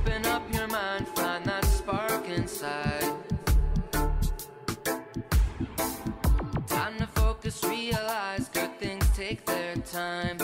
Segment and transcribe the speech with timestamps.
[0.00, 3.12] Open up your mind, find that spark inside.
[6.66, 10.38] Time to focus, realize good things take their time.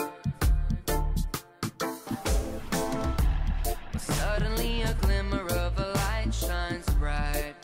[3.98, 7.54] Suddenly, a glimmer of a light shines bright.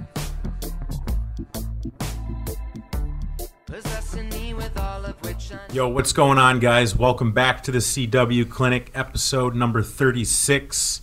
[5.72, 6.96] Yo, what's going on, guys?
[6.96, 11.01] Welcome back to the CW Clinic, episode number 36.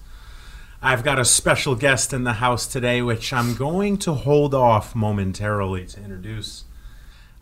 [0.81, 4.95] I've got a special guest in the house today, which I'm going to hold off
[4.95, 6.63] momentarily to introduce.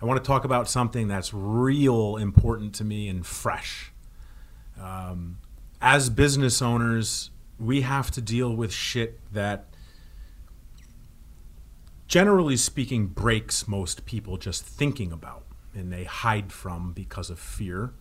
[0.01, 3.91] I want to talk about something that's real important to me and fresh.
[4.81, 5.37] Um,
[5.79, 7.29] as business owners,
[7.59, 9.65] we have to deal with shit that,
[12.07, 15.43] generally speaking, breaks most people just thinking about
[15.75, 17.93] and they hide from because of fear.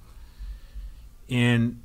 [1.28, 1.82] And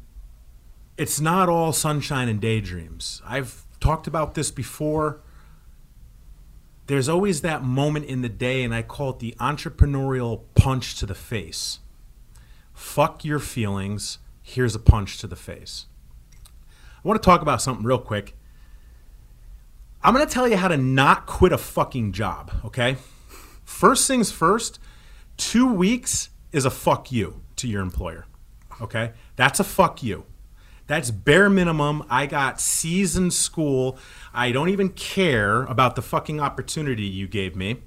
[0.98, 3.22] it's not all sunshine and daydreams.
[3.26, 5.22] I've talked about this before.
[6.88, 11.06] There's always that moment in the day, and I call it the entrepreneurial punch to
[11.06, 11.80] the face.
[12.74, 14.20] Fuck your feelings.
[14.42, 15.86] Here's a punch to the face.
[16.44, 18.36] I want to talk about something real quick.
[20.04, 22.98] I'm going to tell you how to not quit a fucking job, okay?
[23.64, 24.80] First things first,
[25.38, 28.26] two weeks is a fuck you to your employer,
[28.82, 29.12] okay?
[29.36, 30.26] That's a fuck you.
[30.92, 32.04] That's bare minimum.
[32.10, 33.98] I got seasoned school.
[34.34, 37.78] I don't even care about the fucking opportunity you gave me.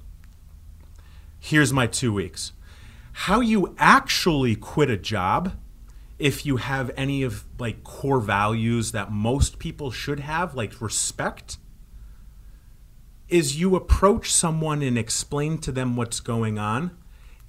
[1.39, 2.53] Here's my two weeks.
[3.11, 5.51] How you actually quit a job,
[6.17, 11.59] if you have any of like core values that most people should have, like respect,
[13.29, 16.97] is you approach someone and explain to them what's going on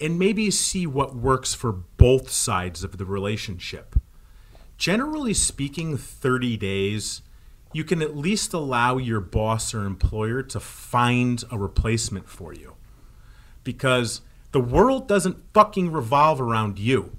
[0.03, 3.97] and maybe see what works for both sides of the relationship
[4.77, 7.23] generally speaking, 30 days,
[7.73, 12.75] you can at least allow your boss or employer to find a replacement for you.
[13.65, 14.21] Because
[14.53, 17.17] the world doesn't fucking revolve around you,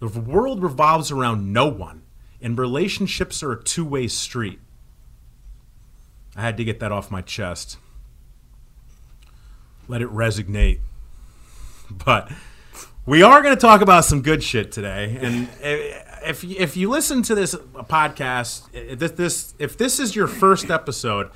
[0.00, 2.02] the world revolves around no one.
[2.42, 4.60] And relationships are a two way street.
[6.34, 7.76] I had to get that off my chest.
[9.88, 10.80] Let it resonate.
[11.90, 12.32] But
[13.04, 15.18] we are going to talk about some good shit today.
[15.20, 20.26] And eh, if if you listen to this podcast, if this if this is your
[20.26, 21.30] first episode,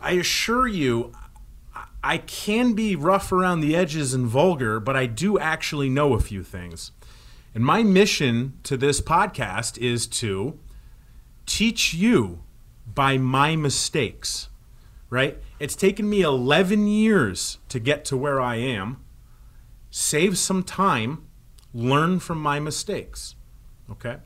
[0.00, 1.12] I assure you,
[2.02, 6.20] I can be rough around the edges and vulgar, but I do actually know a
[6.20, 6.92] few things.
[7.54, 10.58] And my mission to this podcast is to
[11.46, 12.42] teach you
[12.86, 14.48] by my mistakes.
[15.08, 15.38] Right?
[15.60, 19.04] It's taken me 11 years to get to where I am.
[19.88, 21.26] Save some time,
[21.72, 23.35] learn from my mistakes.
[23.90, 24.16] Okay?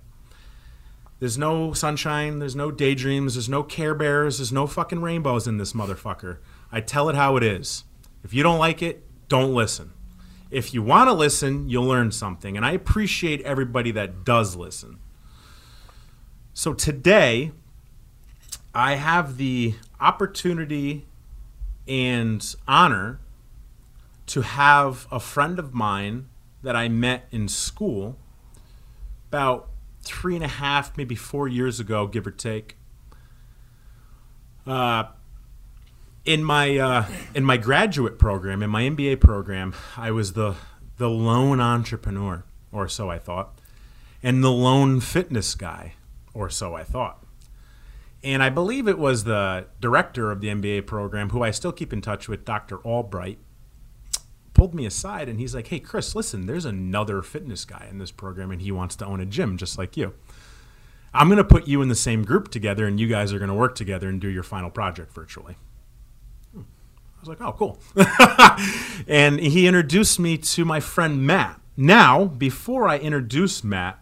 [1.19, 5.59] There's no sunshine, there's no daydreams, there's no care bears, there's no fucking rainbows in
[5.59, 6.38] this motherfucker.
[6.72, 7.84] I tell it how it is.
[8.25, 9.93] If you don't like it, don't listen.
[10.50, 12.56] If you want to listen, you'll learn something.
[12.56, 14.99] And I appreciate everybody that does listen.
[16.54, 17.53] So today,
[18.75, 21.06] I have the opportunity
[21.87, 23.20] and honor
[24.26, 26.28] to have a friend of mine
[26.62, 28.19] that I met in school
[29.31, 29.71] about
[30.03, 32.77] three and a half, maybe four years ago, give or take.
[34.67, 35.05] Uh,
[36.25, 40.57] in my uh, in my graduate program, in my MBA program, I was the
[40.97, 43.59] the lone entrepreneur, or so I thought,
[44.21, 45.95] and the lone fitness guy,
[46.35, 47.25] or so I thought.
[48.23, 51.93] And I believe it was the director of the MBA program, who I still keep
[51.93, 52.79] in touch with, Dr.
[52.79, 53.39] Albright,
[54.60, 58.10] pulled me aside and he's like, "Hey, Chris, listen, there's another fitness guy in this
[58.10, 60.12] program, and he wants to own a gym just like you.
[61.15, 63.49] I'm going to put you in the same group together, and you guys are going
[63.49, 65.56] to work together and do your final project virtually."
[66.53, 66.60] Hmm.
[66.60, 67.78] I was like, "Oh, cool."
[69.09, 71.59] and he introduced me to my friend Matt.
[71.75, 73.99] Now, before I introduce Matt,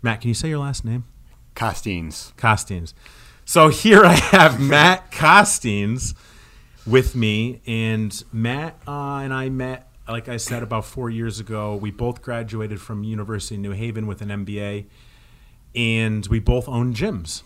[0.00, 1.04] Matt, can you say your last name?
[1.54, 2.32] Costeines.
[2.36, 2.94] Costeines.
[3.44, 6.14] So here I have Matt Costeines
[6.86, 11.76] with me, and Matt uh, and I met, like I said, about four years ago.
[11.76, 14.86] We both graduated from University of New Haven with an MBA,
[15.74, 17.42] and we both own gyms.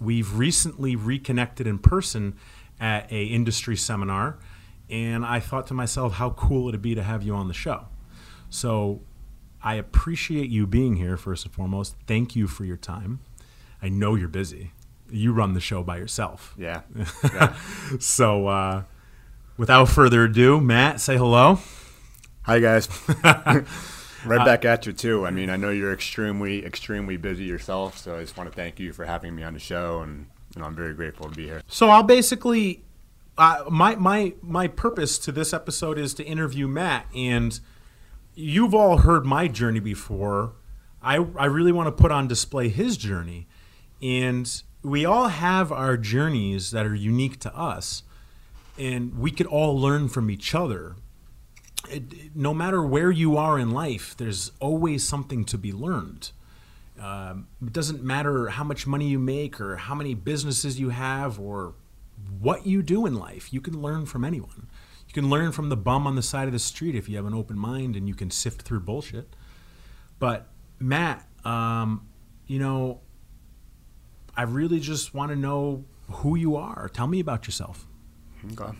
[0.00, 2.36] We've recently reconnected in person
[2.80, 4.38] at a industry seminar,
[4.88, 7.86] and I thought to myself, how cool it'd be to have you on the show.
[8.48, 9.02] So
[9.62, 11.96] I appreciate you being here first and foremost.
[12.06, 13.20] Thank you for your time.
[13.82, 14.72] I know you're busy
[15.12, 16.54] you run the show by yourself.
[16.58, 16.82] Yeah.
[17.24, 17.56] yeah.
[17.98, 18.82] so, uh,
[19.56, 21.58] without further ado, Matt, say hello.
[22.42, 22.88] Hi, guys.
[24.24, 25.26] right back at you too.
[25.26, 28.80] I mean, I know you're extremely, extremely busy yourself, so I just want to thank
[28.80, 31.46] you for having me on the show and you know, I'm very grateful to be
[31.46, 31.62] here.
[31.68, 32.82] So I'll basically,
[33.38, 37.58] uh, my my my purpose to this episode is to interview Matt, and
[38.34, 40.52] you've all heard my journey before.
[41.02, 43.46] I I really want to put on display his journey,
[44.02, 48.02] and we all have our journeys that are unique to us,
[48.78, 50.96] and we could all learn from each other.
[51.88, 56.30] It, no matter where you are in life, there's always something to be learned.
[57.00, 61.40] Um, it doesn't matter how much money you make or how many businesses you have
[61.40, 61.74] or
[62.38, 63.52] what you do in life.
[63.52, 64.68] You can learn from anyone.
[65.08, 67.26] You can learn from the bum on the side of the street if you have
[67.26, 69.34] an open mind and you can sift through bullshit.
[70.18, 70.48] But
[70.78, 72.06] Matt, um,
[72.46, 73.00] you know,
[74.40, 76.88] I really just want to know who you are.
[76.88, 77.86] Tell me about yourself.
[78.52, 78.74] Okay.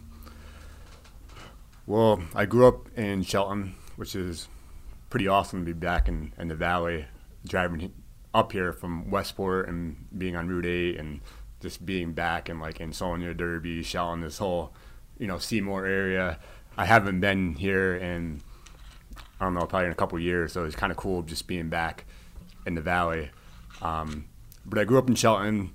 [1.87, 4.49] Well, I grew up in Shelton, which is
[5.11, 7.05] pretty awesome to be back in, in the valley,
[7.47, 7.93] driving
[8.33, 11.21] up here from Westport and being on Route 8 and
[11.61, 14.73] just being back in like Ansonia, Derby, Shelton, this whole,
[15.19, 16.39] you know, Seymour area.
[16.79, 18.41] I haven't been here in,
[19.39, 21.69] I don't know, probably in a couple years, so it's kind of cool just being
[21.69, 22.07] back
[22.65, 23.29] in the valley.
[23.83, 24.25] Um,
[24.65, 25.73] but I grew up in Shelton.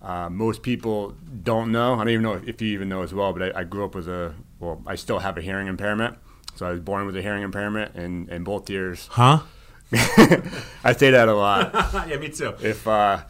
[0.00, 1.94] Uh, most people don't know.
[1.94, 3.94] I don't even know if you even know as well, but I, I, grew up
[3.94, 6.18] with a, well, I still have a hearing impairment.
[6.56, 9.08] So I was born with a hearing impairment and, in both ears.
[9.12, 9.42] Huh?
[9.92, 11.72] I say that a lot.
[12.08, 12.54] yeah, me too.
[12.60, 13.22] If uh,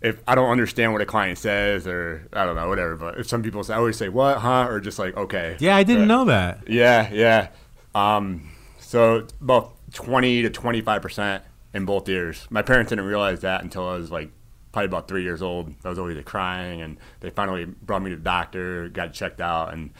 [0.00, 2.96] if I don't understand what a client says, or I don't know, whatever.
[2.96, 5.76] But if some people say, I always say, "What, huh?" or just like, "Okay." Yeah,
[5.76, 6.68] I didn't but, know that.
[6.68, 7.48] Yeah, yeah.
[7.96, 8.48] Um,
[8.78, 11.42] so about twenty to twenty five percent
[11.74, 12.46] in both ears.
[12.50, 14.30] My parents didn't realize that until I was like
[14.72, 15.74] probably about three years old.
[15.84, 19.72] I was always crying, and they finally brought me to the doctor, got checked out,
[19.72, 19.90] and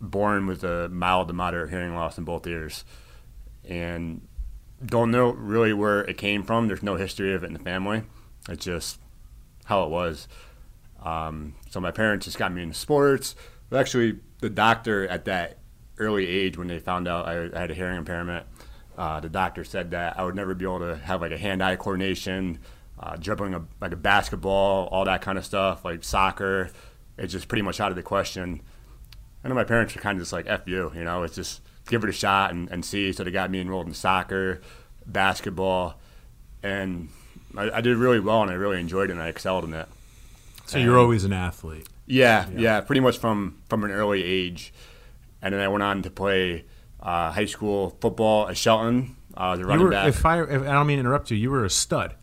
[0.00, 2.84] born with a mild to moderate hearing loss in both ears.
[3.64, 4.26] And
[4.84, 6.66] don't know really where it came from.
[6.66, 8.02] There's no history of it in the family.
[8.48, 8.98] It's just
[9.66, 10.26] how it was.
[11.02, 13.34] Um, so my parents just got me into sports.
[13.70, 15.58] But actually, the doctor at that
[15.98, 18.46] early age, when they found out I, I had a hearing impairment,
[18.96, 21.76] uh, the doctor said that I would never be able to have like a hand-eye
[21.76, 22.58] coordination,
[22.98, 26.70] uh, dribbling a, like a basketball, all that kind of stuff, like soccer.
[27.16, 28.62] It's just pretty much out of the question.
[29.44, 31.22] I know my parents were kind of just like "f you," you know.
[31.22, 33.12] It's just give it a shot and, and see.
[33.12, 34.60] So they got me enrolled in soccer,
[35.06, 35.98] basketball,
[36.62, 37.08] and
[37.56, 39.88] I, I, did really well and I really enjoyed it and I excelled in it.
[40.66, 41.88] So and you're always an athlete.
[42.06, 44.72] Yeah, yeah, yeah, pretty much from from an early age,
[45.40, 46.64] and then I went on to play
[47.02, 49.16] uh, high school football at Shelton.
[49.36, 50.08] Uh, the running were, back.
[50.08, 52.14] If I, if I don't mean to interrupt you, you were a stud.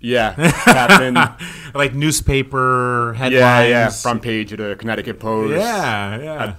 [0.00, 0.34] Yeah,
[0.64, 1.14] captain.
[1.74, 3.40] like newspaper headlines.
[3.40, 5.52] Yeah, yeah, front page of the Connecticut Post.
[5.52, 6.44] Yeah, yeah.
[6.44, 6.56] At,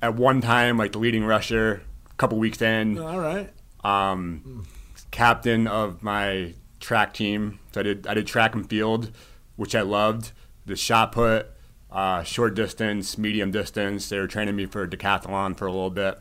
[0.00, 2.98] at one time, like the leading rusher, a couple weeks in.
[2.98, 3.50] All right.
[3.82, 4.64] Um,
[5.10, 7.58] captain of my track team.
[7.72, 9.10] So I did I did track and field,
[9.56, 10.32] which I loved.
[10.64, 11.48] The shot put,
[11.90, 14.08] uh, short distance, medium distance.
[14.08, 16.20] They were training me for decathlon for a little bit.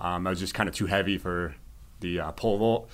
[0.00, 1.54] Um, I was just kind of too heavy for
[2.00, 2.90] the uh, pole vault,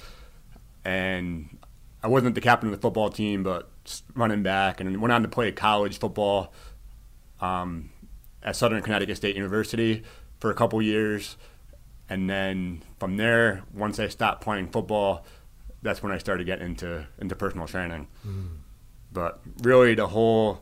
[0.84, 1.58] and
[2.02, 3.70] I wasn't the captain of the football team, but
[4.14, 6.52] running back, and went on to play college football
[7.40, 7.90] um,
[8.42, 10.02] at Southern Connecticut State University
[10.38, 11.36] for a couple years,
[12.08, 15.24] and then from there, once I stopped playing football,
[15.82, 18.06] that's when I started getting into into personal training.
[18.26, 18.58] Mm.
[19.12, 20.60] But really, the whole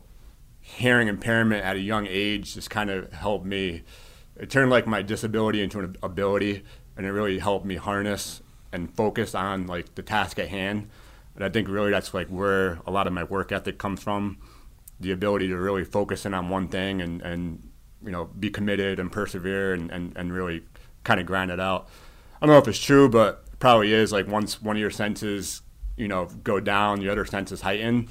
[0.60, 3.82] hearing impairment at a young age just kind of helped me.
[4.40, 6.64] It turned like my disability into an ability,
[6.96, 8.42] and it really helped me harness
[8.72, 10.88] and focus on like the task at hand
[11.40, 14.38] and I think really that's like where a lot of my work ethic comes from,
[15.00, 17.70] the ability to really focus in on one thing and, and
[18.04, 20.62] you know, be committed and persevere and, and, and really
[21.04, 21.88] kind of grind it out.
[22.40, 24.12] I don't know if it's true, but it probably is.
[24.12, 25.62] Like once one of your senses,
[25.96, 28.08] you know, go down, the other senses heighten.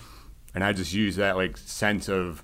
[0.56, 2.44] And I just use that like sense of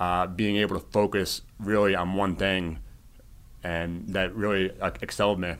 [0.00, 2.80] uh, being able to focus really on one thing,
[3.64, 5.54] and that really excelled me.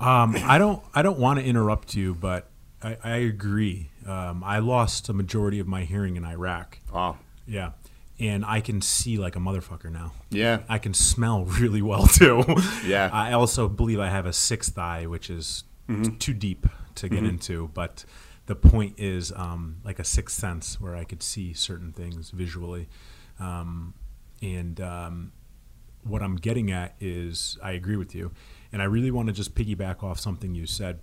[0.00, 0.82] Um, I don't.
[0.94, 2.48] I don't want to interrupt you, but
[2.82, 3.90] I, I agree.
[4.06, 6.78] Um, I lost a majority of my hearing in Iraq.
[6.92, 7.18] Wow.
[7.46, 7.72] Yeah,
[8.20, 10.12] and I can see like a motherfucker now.
[10.30, 10.60] Yeah.
[10.68, 12.44] I can smell really well too.
[12.84, 13.10] Yeah.
[13.12, 16.16] I also believe I have a sixth eye, which is mm-hmm.
[16.16, 17.26] too deep to get mm-hmm.
[17.26, 18.04] into, but
[18.46, 22.88] the point is um, like a sixth sense where I could see certain things visually.
[23.38, 23.94] Um,
[24.42, 25.32] and um,
[26.08, 28.32] what I'm getting at is, I agree with you
[28.72, 31.00] and I really want to just piggyback off something you said.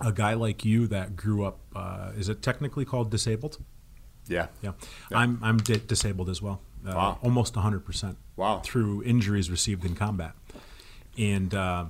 [0.00, 3.58] A guy like you that grew up, uh, is it technically called disabled?
[4.26, 4.46] Yeah.
[4.62, 4.72] Yeah.
[5.10, 5.18] yeah.
[5.18, 6.60] I'm, I'm di- disabled as well.
[6.86, 7.18] Uh, wow.
[7.22, 8.16] Almost 100%.
[8.36, 8.60] Wow.
[8.60, 10.32] Through injuries received in combat.
[11.18, 11.86] And uh,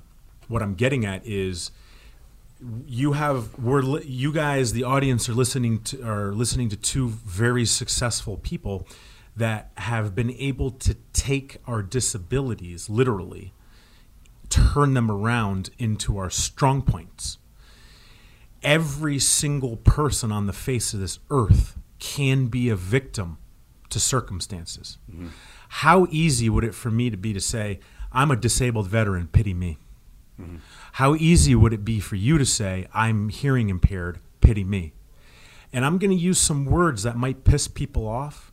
[0.49, 1.71] what I'm getting at is
[2.87, 7.09] you have we're li- you guys the audience are listening to are listening to two
[7.09, 8.87] very successful people
[9.41, 13.55] that have been able to take our disabilities literally
[14.51, 17.39] turn them around into our strong points.
[18.63, 23.39] Every single person on the face of this earth can be a victim
[23.89, 24.99] to circumstances.
[25.11, 25.29] Mm-hmm.
[25.69, 27.81] How easy would it for me to be to say
[28.13, 29.79] i'm a disabled veteran pity me?
[30.39, 30.57] Mm-hmm.
[30.93, 34.93] How easy would it be for you to say, I'm hearing impaired, pity me?
[35.73, 38.50] And I'm going to use some words that might piss people off,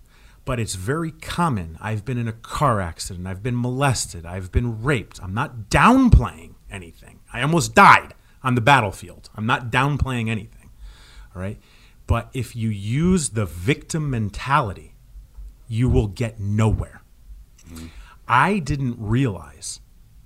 [0.47, 1.77] but it's very common.
[1.81, 5.21] I've been in a car accident, I've been molested, I've been raped.
[5.21, 7.19] I'm not downplaying anything.
[7.33, 9.29] I almost died on the battlefield.
[9.35, 10.69] I'm not downplaying anything.
[11.35, 11.59] All right?
[12.07, 14.95] But if you use the victim mentality,
[15.67, 17.01] you will get nowhere.
[18.25, 19.81] I didn't realize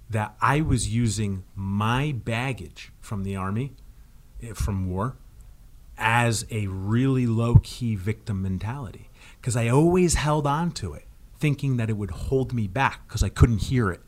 [0.07, 3.73] that I was using my baggage from the army,
[4.43, 5.15] eh, from war,
[5.97, 9.09] as a really low key victim mentality.
[9.41, 11.07] Because I always held on to it,
[11.39, 14.01] thinking that it would hold me back because I couldn't hear it.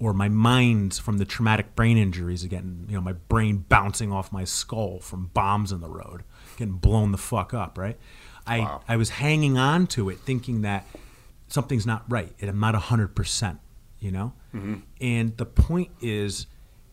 [0.00, 4.32] Or my mind from the traumatic brain injuries again, you know, my brain bouncing off
[4.32, 6.24] my skull from bombs in the road,
[6.56, 7.96] getting blown the fuck up, right?
[8.44, 8.80] I, Wow.
[8.88, 10.84] I was hanging on to it thinking that
[11.46, 13.58] something's not right and I'm not 100%,
[14.00, 14.32] you know?
[14.52, 14.74] Mm-hmm.
[15.00, 16.46] And the point is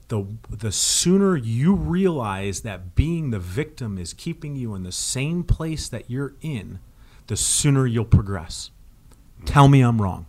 [0.09, 5.43] the the sooner you realize that being the victim is keeping you in the same
[5.43, 6.79] place that you're in,
[7.29, 8.71] the sooner you'll progress.
[9.45, 10.25] Tell me I'm wrong.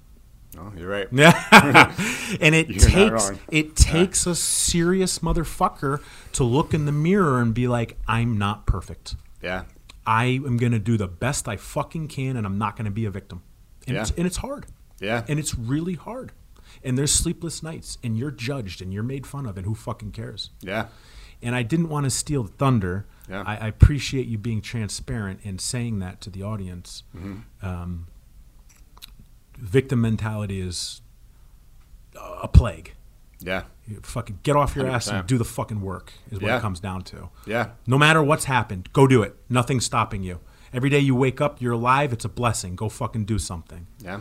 [0.59, 1.09] Oh, you're right.
[1.13, 1.33] Yeah.
[2.41, 6.01] and it You're takes it takes a serious motherfucker
[6.33, 9.17] to look in the mirror and be like, I'm not perfect.
[9.43, 9.65] Yeah.
[10.07, 12.91] I am going to do the best I fucking can, and I'm not going to
[12.91, 13.43] be a victim.
[13.87, 14.03] And, Yeah.
[14.03, 14.67] it's, and it's hard.
[15.01, 15.25] Yeah.
[15.29, 16.33] And it's really hard.
[16.85, 20.13] And there's sleepless nights, and you're judged, and you're made fun of, and who fucking
[20.13, 20.51] cares?
[20.61, 20.87] Yeah.
[21.43, 23.07] And I didn't want to steal the thunder.
[23.31, 23.45] Yeah.
[23.47, 27.05] I, I appreciate you being transparent and saying that to the audience.
[27.17, 27.67] Mm-hmm.
[27.67, 28.09] Um,
[29.57, 31.01] victim mentality is
[32.43, 32.95] a plague.
[33.39, 33.63] Yeah.
[33.87, 36.59] You fucking get off your ass and do the fucking work is what Yeah.
[36.59, 37.31] it comes down to.
[37.47, 37.71] Yeah.
[37.87, 39.37] No matter what's happened, go do it.
[39.49, 40.41] Nothing's stopping you.
[40.73, 42.13] Every day you wake up, you're alive.
[42.13, 42.77] It's a blessing.
[42.77, 43.87] Go fucking do something.
[44.05, 44.21] Yeah.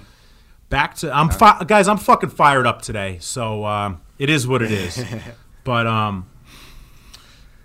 [0.70, 1.88] Back to I'm fi- guys.
[1.88, 3.18] I'm fucking fired up today.
[3.20, 5.04] So um, it is what it is.
[5.64, 6.29] but um,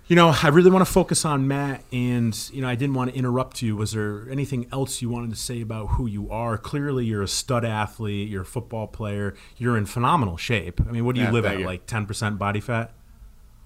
[0.07, 3.11] you know, I really want to focus on Matt, and you know, I didn't want
[3.11, 3.75] to interrupt you.
[3.75, 6.57] Was there anything else you wanted to say about who you are?
[6.57, 8.29] Clearly, you're a stud athlete.
[8.29, 9.33] You're a football player.
[9.57, 10.79] You're in phenomenal shape.
[10.87, 11.57] I mean, what do you Yeah, live at?
[11.59, 11.65] you.
[11.65, 12.91] Like ten percent body fat?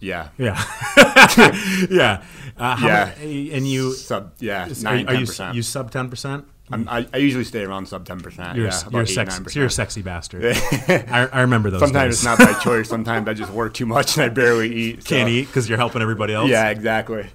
[0.01, 0.29] Yeah.
[0.38, 0.53] Yeah,
[1.89, 2.24] yeah.
[2.58, 3.13] Uh, how Yeah.
[3.22, 4.31] mu- and you Sub.
[4.39, 4.65] Yeah.
[4.65, 5.08] are, Nine.
[5.10, 6.46] are Ten you, you sub ten percent?
[6.72, 8.56] I'm- I, I usually stay around sub ten percent.
[8.56, 8.80] You're, Yeah.
[8.88, 10.46] a, you're, a eight, sexy, you're a sexy bastard.
[10.88, 11.80] I, I remember those.
[11.82, 12.88] Sometimes it's not by choice.
[12.90, 15.04] Sometimes I just work too much and I barely eat.
[15.04, 16.50] so- Can't eat because you're helping everybody else.
[16.50, 16.70] Yeah.
[16.70, 17.28] Exactly.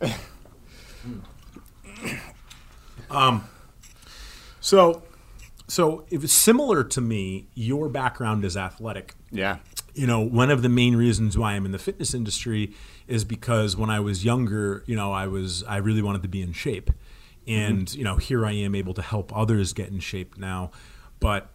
[3.10, 3.44] um,
[4.60, 5.02] So,
[5.68, 9.14] so if it's similar to me, your background is athletic.
[9.30, 9.58] Yeah.
[9.94, 12.72] You know, one of the main reasons why I'm in the fitness industry
[13.06, 16.42] is because when I was younger, you know, I was I really wanted to be
[16.42, 16.90] in shape,
[17.46, 17.72] Mm-hmm.
[17.72, 20.70] and you know, here I am able to help others get in shape now,
[21.20, 21.50] but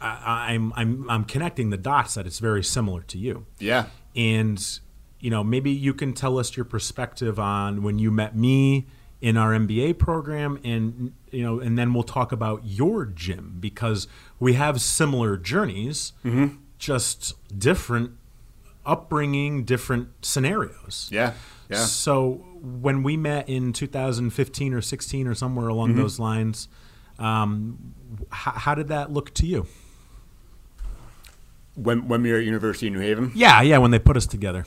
[0.00, 3.46] I, I'm I'm I'm connecting the dots that it's very similar to you.
[3.58, 3.86] Yeah.
[4.16, 4.80] and
[5.20, 8.86] you know maybe you can tell us your perspective on when you met me
[9.20, 14.08] in our MBA program and you know and then we'll talk about your gym because
[14.38, 16.56] we have similar journeys mm-hmm.
[16.78, 18.12] just different
[18.86, 21.32] upbringing different scenarios Yeah.
[21.68, 21.84] Yeah.
[21.84, 26.68] so when we met in 2015 or 16 or somewhere along those lines
[27.18, 27.94] um,
[28.32, 29.66] h- how did that look to you
[31.74, 33.32] When when we were at University of New Haven.
[33.34, 34.64] yeah yeah when they put us together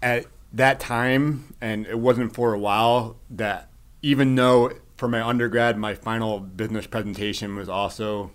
[0.00, 3.68] at that time, and it wasn't for a while, that
[4.00, 8.30] even though for my undergrad, my final business presentation was also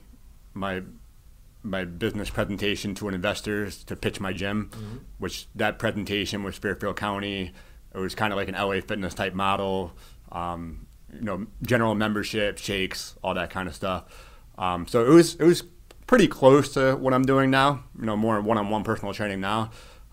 [0.53, 0.83] my
[1.63, 4.69] my business presentation to an investors to pitch my gym,
[5.17, 7.53] which that presentation was Fairfield County.
[7.93, 9.93] It was kind of like an LA Fitness type model,
[10.31, 14.05] um, you know, general membership, shakes, all that kind of stuff.
[14.57, 15.63] Um, so it was it was
[16.05, 17.83] pretty close to what I'm doing now.
[17.97, 19.71] You know, more one-on-one personal training now.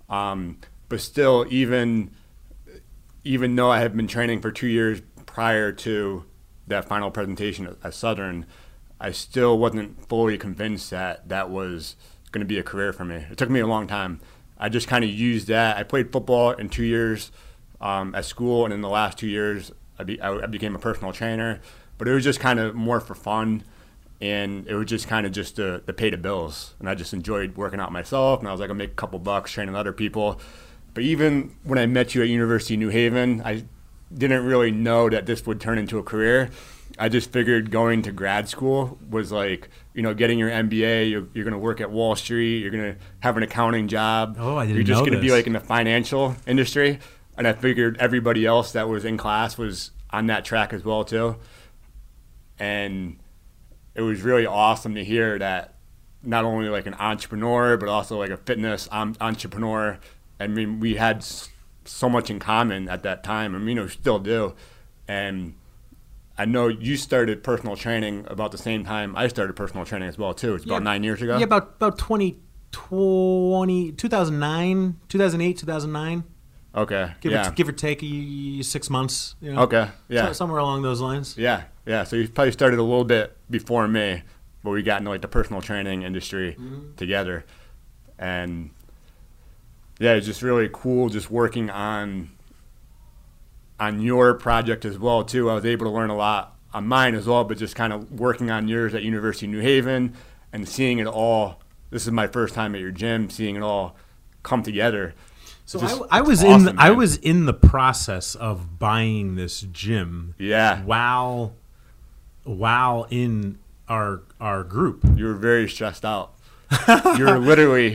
[0.08, 2.10] Um, but still, even
[3.24, 6.24] even though I had been training for two years prior to
[6.66, 8.46] that final presentation at, at Southern,
[9.00, 11.96] I still wasn't fully convinced that that was
[12.32, 13.24] going to be a career for me.
[13.30, 14.20] It took me a long time.
[14.58, 15.78] I just kind of used that.
[15.78, 17.32] I played football in two years
[17.80, 20.78] um, at school, and in the last two years, I, be, I, I became a
[20.78, 21.60] personal trainer.
[21.96, 23.64] But it was just kind of more for fun,
[24.20, 26.74] and it was just kind of just to, to pay the bills.
[26.78, 29.18] And I just enjoyed working out myself, and I was like, I'll make a couple
[29.18, 30.38] bucks training other people.
[30.92, 33.64] But even when I met you at University of New Haven, I
[34.12, 36.50] didn't really know that this would turn into a career.
[37.00, 41.26] I just figured going to grad school was like, you know, getting your MBA, you're,
[41.32, 44.36] you're going to work at Wall Street, you're going to have an accounting job.
[44.38, 46.98] Oh, I didn't You're just going to be like in the financial industry.
[47.38, 51.02] And I figured everybody else that was in class was on that track as well,
[51.02, 51.36] too.
[52.58, 53.18] And
[53.94, 55.76] it was really awesome to hear that
[56.22, 59.98] not only like an entrepreneur, but also like a fitness entrepreneur.
[60.38, 61.24] I mean, we had
[61.86, 63.54] so much in common at that time.
[63.54, 64.54] I mean, we still do.
[65.08, 65.54] And
[66.40, 70.16] I know you started personal training about the same time I started personal training as
[70.16, 70.54] well too.
[70.54, 70.84] It's about Yeah.
[70.84, 71.36] nine years ago.
[71.36, 76.24] Yeah, about about 2020, 2009, 2008, 2009.
[76.74, 77.10] Okay.
[77.20, 77.48] Give, yeah.
[77.48, 78.02] or, give or take
[78.64, 79.34] six months.
[79.42, 79.62] You know?
[79.64, 79.88] okay.
[80.08, 80.28] Yeah.
[80.28, 81.36] So- somewhere along those lines.
[81.36, 82.04] Yeah, yeah.
[82.04, 84.22] So you probably started a little bit before me,
[84.64, 86.94] but we got into like the personal training industry mm-hmm.
[86.96, 87.44] together,
[88.18, 88.70] and
[89.98, 91.10] yeah, it's just really cool.
[91.10, 92.30] Just working on
[93.80, 95.50] on your project as well too.
[95.50, 98.12] I was able to learn a lot on mine as well, but just kind of
[98.12, 100.14] working on yours at University of New Haven
[100.52, 101.60] and seeing it all.
[101.90, 103.96] This is my first time at your gym, seeing it all
[104.44, 105.14] come together.
[105.66, 109.34] So just- I, I was it's in the, I was in the process of buying
[109.36, 111.54] this gym Yeah, while
[112.44, 113.58] while in
[113.88, 115.04] our our group.
[115.16, 116.34] you were very stressed out.
[117.18, 117.94] you were literally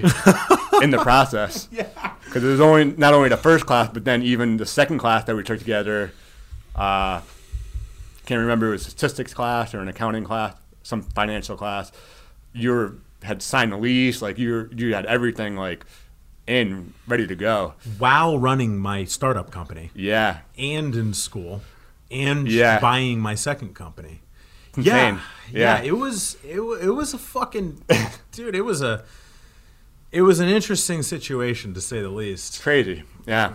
[0.81, 1.67] in the process.
[1.71, 1.87] Yeah.
[2.25, 5.23] Because it was only not only the first class, but then even the second class
[5.25, 6.11] that we took together.
[6.75, 7.21] Uh,
[8.25, 10.53] can't remember if it was a statistics class or an accounting class,
[10.83, 11.91] some financial class.
[12.53, 15.85] You were, had signed a lease, like you were, you had everything like
[16.47, 17.75] in ready to go.
[17.99, 21.61] while running my startup company Yeah, and in school
[22.11, 22.79] and Yeah.
[22.79, 24.21] buying my second company.
[24.77, 25.19] Insane.
[25.51, 25.81] Yeah, Yeah.
[25.83, 27.83] it was it, it was a fucking
[28.31, 28.55] dude.
[28.55, 29.03] It was a
[30.11, 32.61] it was an interesting situation to say the least.
[32.61, 33.03] crazy.
[33.27, 33.51] Yeah,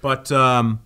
[0.00, 0.80] But um,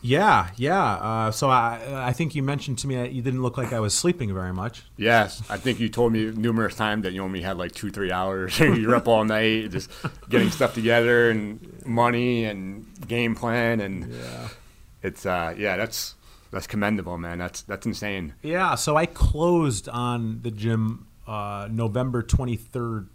[0.00, 0.84] yeah, yeah.
[0.94, 3.80] Uh, so I I think you mentioned to me that you didn't look like I
[3.80, 4.84] was sleeping very much.
[4.96, 5.42] yes.
[5.50, 8.58] I think you told me numerous times that you only had like two, three hours.
[8.60, 9.90] You're up all night, just
[10.28, 14.48] getting stuff together and money and game plan, and Yeah.
[15.02, 16.14] it's uh, yeah, that's
[16.50, 17.38] that's commendable, man.
[17.38, 18.34] That's that's insane.
[18.42, 23.08] Yeah, so I closed on the gym uh, November 23rd,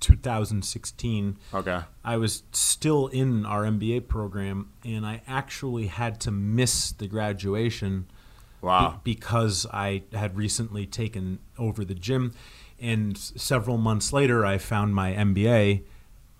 [0.00, 1.36] 2016.
[1.54, 1.80] Okay.
[2.04, 8.02] I was still in our MBA program, and I actually had to miss the graduation
[8.02, 9.00] be- Wow.
[9.04, 12.32] because I had recently taken over the gym.
[12.80, 15.82] And several months later, I found my MBA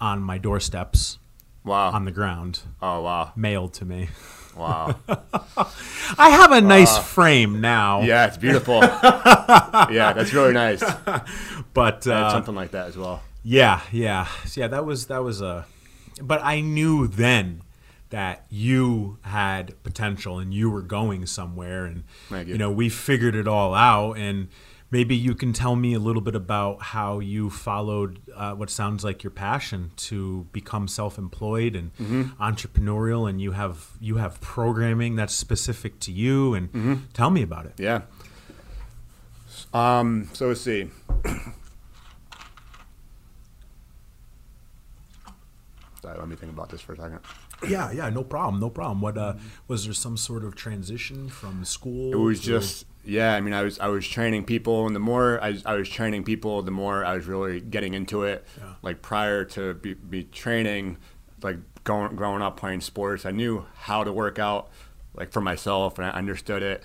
[0.00, 1.18] on my doorsteps
[1.64, 1.90] Wow.
[1.90, 3.32] on the ground, oh wow.
[3.36, 4.08] mailed to me.
[4.58, 4.96] Wow.
[6.18, 8.80] I have a nice frame now, yeah, it's beautiful.
[8.82, 10.82] yeah, that's really nice.
[11.72, 13.22] But uh, something like that as well.
[13.44, 14.68] Yeah, yeah, So, yeah.
[14.68, 15.64] That was that was a,
[16.20, 17.62] but I knew then
[18.10, 22.38] that you had potential and you were going somewhere, and you.
[22.52, 24.14] you know we figured it all out.
[24.18, 24.48] And
[24.90, 29.04] maybe you can tell me a little bit about how you followed uh, what sounds
[29.04, 32.42] like your passion to become self-employed and Mm-hmm.
[32.42, 36.54] entrepreneurial, and you have you have programming that's specific to you.
[36.54, 36.94] And Mm-hmm.
[37.12, 37.74] tell me about it.
[37.78, 38.02] Yeah.
[39.74, 40.28] Um.
[40.32, 40.88] So let's see.
[46.02, 47.18] Sorry, let me think about this for a second.
[47.66, 49.00] Yeah, yeah, no problem, no problem.
[49.00, 49.34] What uh,
[49.66, 52.12] was there some sort of transition from school?
[52.12, 53.34] It was to- just yeah.
[53.34, 56.24] I mean, I was I was training people, and the more I, I was training
[56.24, 58.46] people, the more I was really getting into it.
[58.58, 58.74] Yeah.
[58.82, 60.98] Like prior to be, be training,
[61.42, 64.70] like going growing up playing sports, I knew how to work out,
[65.14, 66.84] like for myself, and I understood it.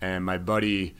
[0.00, 0.96] And my buddy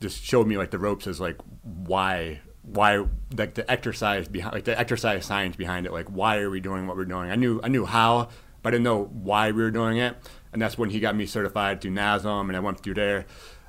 [0.00, 3.04] just showed me like the ropes as like why why
[3.36, 6.86] like the exercise behind like the exercise science behind it like why are we doing
[6.86, 7.30] what we're doing?
[7.30, 8.28] I knew i knew how
[8.62, 10.16] but i didn't know why we were doing it.
[10.52, 13.26] And that's when he got me certified through nasm and i went through there.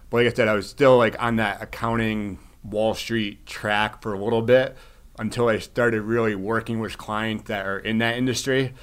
[0.10, 4.13] But like i said i was still like on that accounting wall street track for
[4.13, 4.75] a little bit
[5.17, 8.73] until i started really working with clients that are in that industry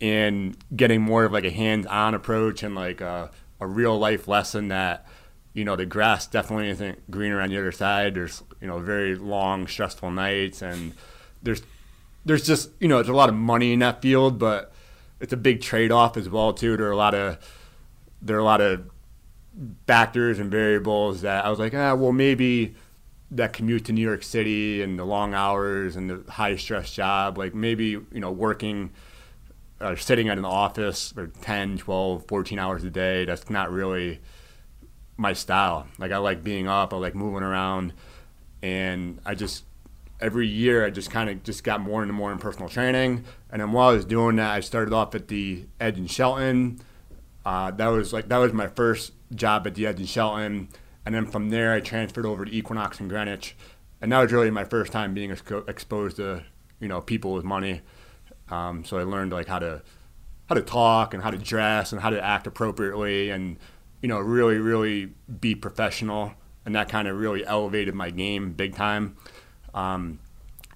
[0.00, 3.30] and getting more of like a hands-on approach and like a,
[3.60, 5.06] a real life lesson that
[5.52, 8.14] you know the grass definitely isn't greener on the other side.
[8.14, 10.94] There's you know very long stressful nights and
[11.42, 11.62] there's
[12.24, 14.72] there's just you know there's a lot of money in that field but
[15.20, 16.76] it's a big trade-off as well too.
[16.76, 17.38] There are a lot of
[18.22, 18.90] there are a lot of
[19.86, 22.74] factors and variables that I was like ah well maybe
[23.30, 27.36] that commute to New York City and the long hours and the high stress job
[27.36, 28.90] like maybe you know working
[29.80, 34.20] or sitting at an office for 10, 12, 14 hours a day, that's not really
[35.18, 35.86] my style.
[35.98, 37.92] Like I like being up, I like moving around,
[38.62, 39.64] and I just
[40.20, 43.24] every year I just kind of just got more and more in personal training.
[43.50, 46.80] And then while I was doing that, I started off at the Edge in Shelton.
[47.44, 50.68] Uh, that was like that was my first job at the Edge in Shelton,
[51.04, 53.56] and then from there I transferred over to Equinox in Greenwich,
[54.00, 56.44] and that was really my first time being exposed to
[56.80, 57.82] you know people with money.
[58.50, 59.82] Um, so I learned like how to
[60.48, 63.58] how to talk and how to dress and how to act appropriately and
[64.00, 66.34] you know really really be professional
[66.64, 69.16] and that kind of really elevated my game big time.
[69.72, 70.18] Um,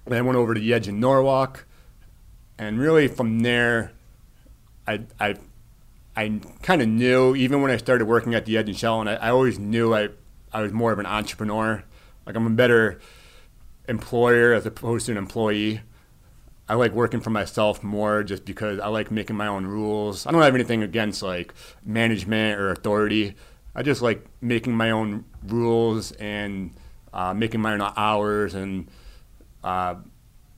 [0.05, 1.65] then I went over to the edge in Norwalk,
[2.57, 3.91] and really from there,
[4.87, 5.35] I I
[6.15, 9.15] I kind of knew even when I started working at the edge in Shelton, I,
[9.15, 10.09] I always knew I
[10.51, 11.83] I was more of an entrepreneur.
[12.25, 12.99] Like I'm a better
[13.87, 15.81] employer as opposed to an employee.
[16.67, 20.25] I like working for myself more just because I like making my own rules.
[20.25, 21.53] I don't have anything against like
[21.85, 23.35] management or authority.
[23.75, 26.71] I just like making my own rules and
[27.13, 28.87] uh, making my own hours and
[29.63, 29.95] uh,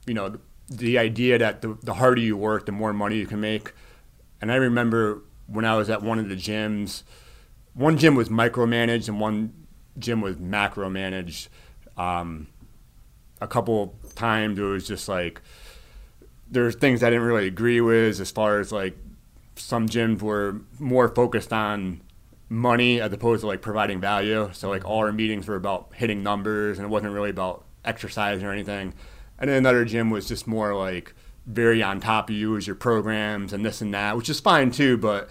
[0.06, 0.38] you know
[0.70, 3.74] the idea that the, the harder you work, the more money you can make.
[4.42, 7.04] And I remember when I was at one of the gyms,
[7.74, 9.54] one gym was micromanaged and one
[9.98, 11.50] gym was macro managed.
[11.98, 12.48] Um,
[13.42, 15.42] a couple times it was just like
[16.50, 18.98] there's things I didn't really agree with as far as like
[19.56, 22.02] some gyms were more focused on
[22.50, 24.50] money as opposed to like providing value.
[24.54, 28.44] So like all our meetings were about hitting numbers and it wasn't really about exercise
[28.44, 28.94] or anything.
[29.40, 31.14] And then another gym was just more like
[31.46, 34.72] very on top of you as your programs and this and that, which is fine
[34.72, 35.30] too, but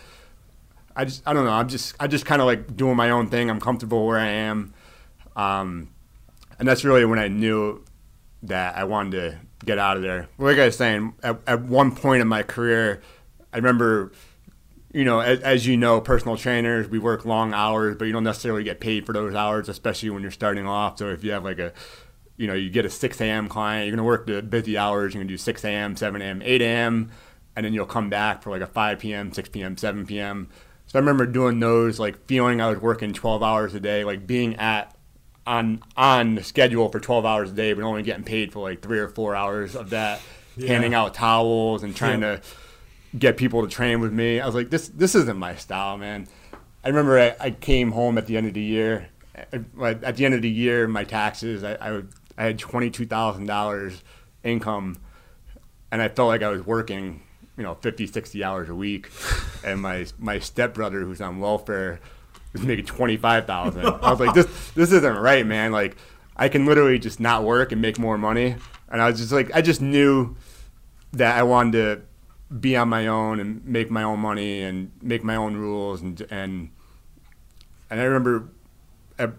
[0.96, 1.52] I just I don't know.
[1.52, 3.50] I'm just I just kind of like doing my own thing.
[3.50, 4.72] I'm comfortable where I am,
[5.34, 5.88] um,
[6.58, 7.84] and that's really when I knew
[8.44, 10.28] that I wanted to get out of there.
[10.38, 13.02] Like I was saying, at, at one point in my career,
[13.52, 14.12] I remember,
[14.92, 18.24] you know, as, as, you know, personal trainers, we work long hours, but you don't
[18.24, 20.98] necessarily get paid for those hours, especially when you're starting off.
[20.98, 21.72] So if you have like a,
[22.36, 23.48] you know, you get a 6 a.m.
[23.48, 25.14] client, you're going to work the busy hours.
[25.14, 27.10] You're going to do 6 a.m., 7 a.m., 8 a.m.,
[27.56, 30.48] and then you'll come back for like a 5 p.m., 6 p.m., 7 p.m.
[30.86, 34.26] So I remember doing those, like feeling I was working 12 hours a day, like
[34.26, 34.94] being at
[35.46, 38.80] on on the schedule for 12 hours a day, but only getting paid for like
[38.80, 40.20] three or four hours of that,
[40.56, 40.68] yeah.
[40.68, 42.36] handing out towels and trying yeah.
[42.36, 42.42] to
[43.18, 44.40] get people to train with me.
[44.40, 46.28] I was like, this this isn't my style, man.
[46.84, 49.08] I remember I, I came home at the end of the year.
[49.36, 52.02] Uh, at the end of the year, my taxes, I, I,
[52.38, 54.02] I had twenty two thousand dollars
[54.42, 54.98] income,
[55.90, 57.22] and I felt like I was working,
[57.56, 59.10] you know, 50, 60 hours a week.
[59.64, 61.98] And my my stepbrother, who's on welfare,
[62.54, 63.84] was making twenty five thousand.
[63.84, 65.72] I was like, this this isn't right, man.
[65.72, 65.96] Like,
[66.36, 68.56] I can literally just not work and make more money.
[68.88, 70.36] And I was just like, I just knew
[71.12, 72.02] that I wanted to
[72.54, 76.20] be on my own and make my own money and make my own rules and
[76.30, 76.70] and
[77.90, 78.48] and I remember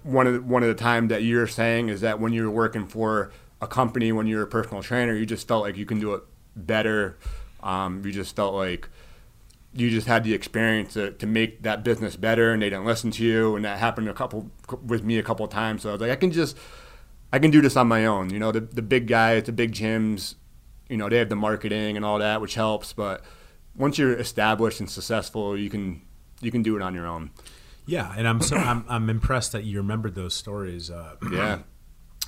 [0.04, 2.88] one of the, one of the times that you're saying is that when you're working
[2.88, 6.14] for a company, when you're a personal trainer, you just felt like you can do
[6.14, 6.24] it
[6.56, 7.18] better.
[7.62, 8.88] Um, you just felt like
[9.76, 13.12] you just had the experience to, to make that business better and they didn't listen
[13.12, 13.56] to you.
[13.56, 14.50] And that happened a couple
[14.84, 15.84] with me a couple of times.
[15.84, 16.58] So i was like i can just
[17.34, 18.30] i can do this on my own.
[18.30, 20.36] You know the, the big guys the big gyms
[20.90, 22.94] you know they have the marketing and all that which helps.
[22.94, 23.22] But
[23.76, 26.02] once you're established and successful you can
[26.40, 27.32] you can do it on your own.
[27.86, 28.14] Yeah.
[28.18, 30.90] And i'm so i'm, I'm impressed that you remembered those stories.
[30.90, 31.60] Uh, yeah.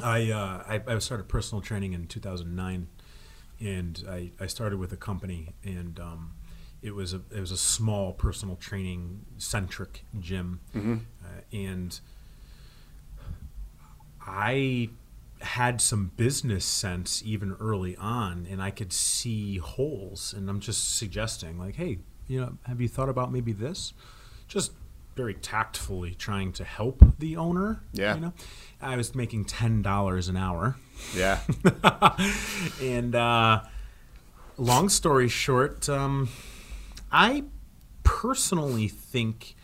[0.03, 2.87] I, uh, I i started personal training in 2009
[3.59, 6.33] and i i started with a company and um,
[6.81, 10.97] it was a it was a small personal training centric gym, mm-hmm.
[11.23, 11.99] uh, and
[14.21, 14.89] I
[15.39, 20.33] had some business sense even early on, and I could see holes.
[20.35, 23.93] And I'm just suggesting, like, hey, you know, have you thought about maybe this?
[24.47, 24.71] Just
[25.15, 27.81] very tactfully trying to help the owner.
[27.91, 28.15] Yeah.
[28.15, 28.33] You know,
[28.81, 30.75] I was making ten dollars an hour.
[31.15, 31.39] Yeah.
[32.81, 33.61] and uh,
[34.57, 35.89] long story short.
[35.89, 36.29] Um,
[37.11, 37.43] I
[38.03, 39.55] personally think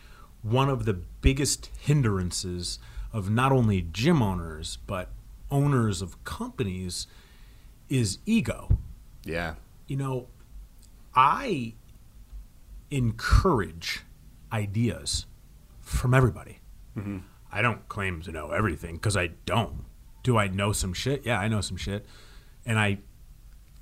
[0.42, 2.80] one of the biggest hindrances
[3.12, 5.10] of not only gym owners but
[5.50, 7.08] owners of companies
[7.90, 8.78] is ego.
[9.24, 9.56] Yeah.
[9.88, 10.28] You know,
[11.16, 11.74] I
[12.90, 14.02] encourage
[14.52, 15.26] ideas
[15.82, 16.60] from everybody.
[16.98, 17.20] Mm-hmm.
[17.52, 19.86] I don't claim to know everything because I don't.
[20.24, 21.26] Do I know some shit?
[21.26, 22.06] Yeah, I know some shit.
[22.66, 23.00] And I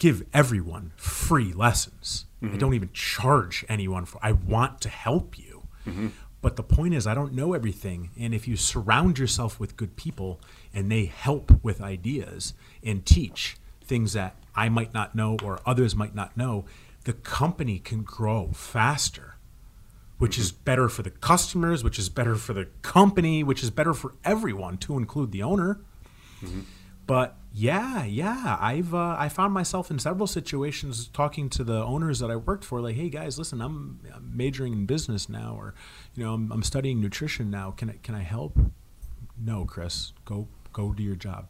[0.02, 2.26] give everyone free lessons.
[2.42, 2.56] Mm-hmm.
[2.56, 4.20] I don't even charge anyone for.
[4.24, 5.68] I want to help you.
[5.86, 6.08] Mm-hmm.
[6.42, 8.10] But the point is, I don't know everything.
[8.20, 10.42] And if you surround yourself with good people
[10.74, 15.96] and they help with ideas and teach things that I might not know or others
[15.96, 16.66] might not know,
[17.04, 19.36] the company can grow faster,
[20.18, 20.42] which mm-hmm.
[20.42, 24.16] is better for the customers, which is better for the company, which is better for
[24.26, 25.80] everyone, to include the owner.
[27.12, 32.19] But yeah, yeah, I've uh, I found myself in several situations talking to the owners
[32.19, 35.76] that I worked for, like, hey guys, listen, I'm, majoring in business now, or
[36.15, 37.71] you know, I'm, I'm studying nutrition now.
[37.71, 38.58] Can I can I help?
[39.38, 41.50] No, Chris, go go do your job.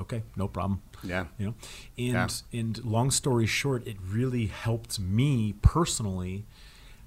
[0.00, 0.82] Okay, no problem.
[1.04, 1.26] Yeah.
[1.38, 1.54] You know,
[1.96, 6.46] and and long story short, it really helped me personally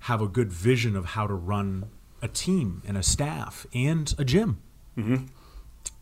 [0.08, 1.90] have a good vision of how to run
[2.22, 4.62] a team and a staff and a gym.
[4.98, 5.26] Mm-hmm.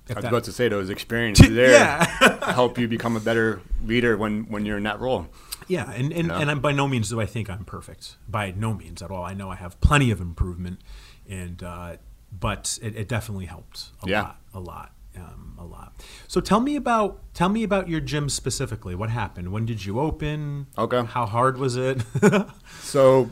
[0.08, 2.52] If I was that- about to say those experiences there Yeah.
[2.54, 5.28] help you become a better leader when, when you're in that role.
[5.68, 6.36] Yeah, and and, know?
[6.36, 8.18] and I'm, by no means do I think I'm perfect.
[8.30, 9.24] By no means at all.
[9.24, 10.80] I know I have plenty of improvement,
[11.28, 11.96] and uh,
[12.32, 14.22] but it, it definitely helped a Yeah.
[14.22, 16.04] lot, a lot, um, a lot.
[16.28, 18.94] So tell me about tell me about your gym specifically.
[18.94, 19.52] What happened?
[19.52, 20.68] When did you open?
[20.78, 21.04] Okay.
[21.04, 22.04] How hard was it?
[22.82, 23.32] So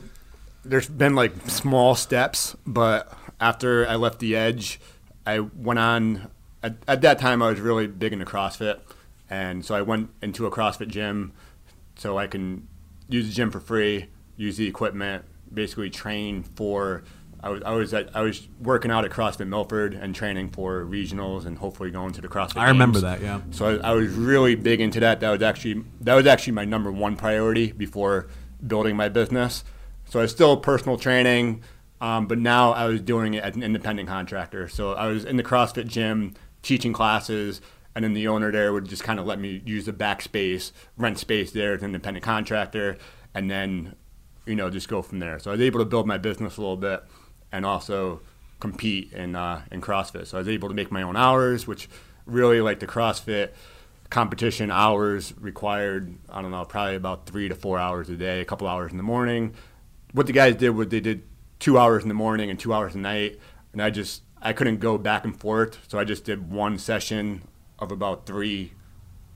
[0.65, 4.79] there's been like small steps, but after I left the edge,
[5.27, 6.29] I went on.
[6.63, 8.79] At, at that time, I was really big into CrossFit,
[9.29, 11.33] and so I went into a CrossFit gym
[11.95, 12.67] so I can
[13.09, 17.03] use the gym for free, use the equipment, basically train for.
[17.41, 20.85] I was I was at, I was working out at CrossFit Milford and training for
[20.85, 22.57] regionals and hopefully going to the CrossFit.
[22.57, 23.19] I remember Games.
[23.19, 23.41] that, yeah.
[23.51, 25.19] So I, I was really big into that.
[25.19, 28.29] That was actually that was actually my number one priority before
[28.65, 29.65] building my business.
[30.05, 31.63] So I was still personal training,
[31.99, 34.69] um, but now I was doing it as an independent contractor.
[34.69, 37.61] So I was in the CrossFit gym teaching classes,
[37.95, 40.73] and then the owner there would just kind of let me use the back space,
[40.97, 42.97] rent space there as an independent contractor,
[43.35, 43.95] and then
[44.45, 45.37] you know just go from there.
[45.37, 47.03] So I was able to build my business a little bit,
[47.51, 48.21] and also
[48.59, 50.25] compete in uh, in CrossFit.
[50.27, 51.87] So I was able to make my own hours, which
[52.25, 53.51] really like the CrossFit
[54.09, 56.15] competition hours required.
[56.29, 58.97] I don't know, probably about three to four hours a day, a couple hours in
[58.97, 59.53] the morning.
[60.13, 61.23] What the guys did was they did
[61.59, 63.39] two hours in the morning and two hours at night,
[63.71, 67.47] and I just I couldn't go back and forth, so I just did one session
[67.79, 68.73] of about three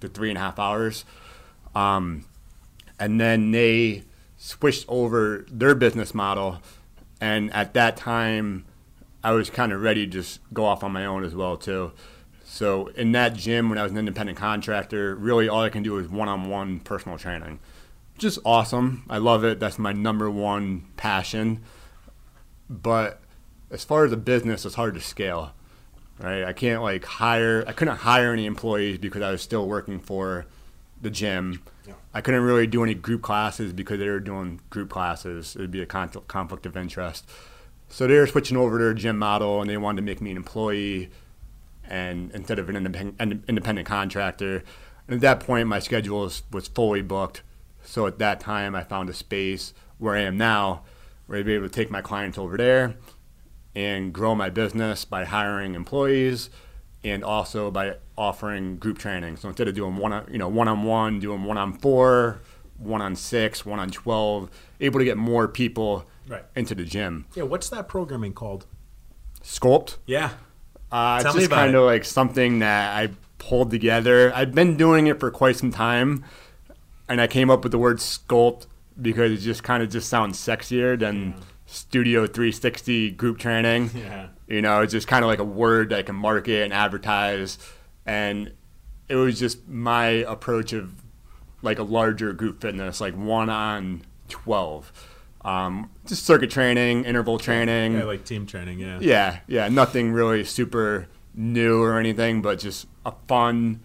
[0.01, 1.05] to three and a half hours.
[1.73, 2.25] Um,
[2.99, 4.03] and then they
[4.37, 6.61] switched over their business model
[7.19, 8.63] and at that time
[9.23, 11.91] i was kind of ready to just go off on my own as well too.
[12.45, 15.97] So in that gym when i was an independent contractor really all i can do
[15.97, 17.59] is one-on-one personal training
[18.17, 19.03] just awesome.
[19.09, 19.59] I love it.
[19.59, 21.63] That's my number one passion.
[22.69, 23.21] But
[23.71, 25.51] as far as a business it's hard to scale
[26.19, 29.99] right i can't like hire i couldn't hire any employees because i was still working
[29.99, 30.45] for
[31.01, 31.61] the gym
[32.13, 35.55] I couldn't really do any group classes because they were doing group classes.
[35.55, 37.29] It would be a conflict of interest.
[37.89, 40.31] So they were switching over to their gym model, and they wanted to make me
[40.31, 41.09] an employee,
[41.87, 44.63] and instead of an independent, independent contractor.
[45.07, 47.43] And at that point, my schedule was, was fully booked.
[47.83, 50.81] So at that time, I found a space where I am now,
[51.27, 52.95] where I'd be able to take my clients over there
[53.77, 56.49] and grow my business by hiring employees
[57.03, 59.37] and also by offering group training.
[59.37, 62.39] So instead of doing one, on- you know, one on one, doing one on four,
[62.77, 66.43] one on six, one on twelve, able to get more people Right.
[66.55, 67.25] into the gym.
[67.35, 68.65] yeah, what's that programming called?
[69.43, 69.97] Sculpt.
[70.05, 70.31] Yeah.
[70.91, 74.33] Uh, Tell it's just kind of like something that I pulled together.
[74.35, 76.23] I've been doing it for quite some time,
[77.07, 78.65] and I came up with the word sculpt
[79.01, 81.35] because it just kind of just sounds sexier than
[81.67, 83.91] Studio 360 group training.
[83.95, 84.27] Yeah.
[84.47, 87.57] You know, it's just kind of like a word that I can market and advertise,
[88.05, 88.53] and
[89.09, 90.89] it was just my approach of
[91.61, 94.91] like a larger group fitness, like one on twelve.
[95.43, 97.95] Um, just circuit training, interval training.
[97.95, 98.79] Yeah, like team training.
[98.79, 98.99] Yeah.
[99.01, 103.81] Yeah, yeah, nothing really super new or anything, but just a fun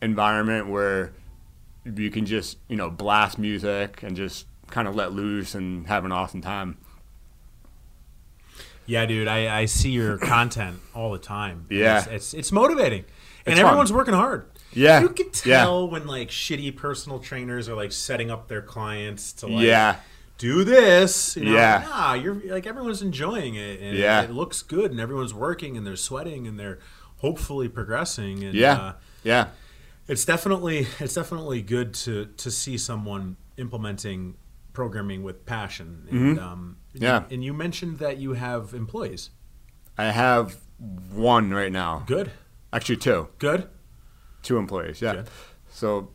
[0.00, 1.12] environment where
[1.84, 6.04] you can just, you know, blast music and just kind of let loose and have
[6.04, 6.78] an awesome time.
[8.92, 11.66] Yeah, dude, I, I see your content all the time.
[11.70, 11.98] Yeah.
[11.98, 13.04] it's it's, it's motivating,
[13.46, 13.66] and It's fun.
[13.68, 14.46] everyone's working hard.
[14.74, 15.64] Yeah, you can yeah.
[15.64, 19.96] tell when like shitty personal trainers are like setting up their clients to like Yeah.
[20.38, 21.36] do this.
[21.36, 21.54] You know?
[21.54, 21.86] Yeah.
[21.88, 24.22] nah, you're like everyone's enjoying it, and Yeah.
[24.22, 26.78] it looks good, and everyone's working, and they're sweating, and they're
[27.18, 28.42] hopefully progressing.
[28.44, 28.92] And, Yeah, uh,
[29.24, 29.44] yeah,
[30.08, 34.36] it's definitely it's definitely good to to see someone implementing
[34.72, 36.06] programming with passion.
[36.10, 36.81] And, um, Mm-hmm.
[36.94, 37.24] Yeah.
[37.30, 39.30] and you mentioned that you have employees.
[39.96, 40.56] I have
[41.12, 42.04] one right now.
[42.06, 42.30] Good,
[42.72, 43.28] Actually, two.
[43.38, 43.68] good.
[44.42, 45.14] Two employees, yeah.
[45.14, 45.28] Good.
[45.70, 46.10] So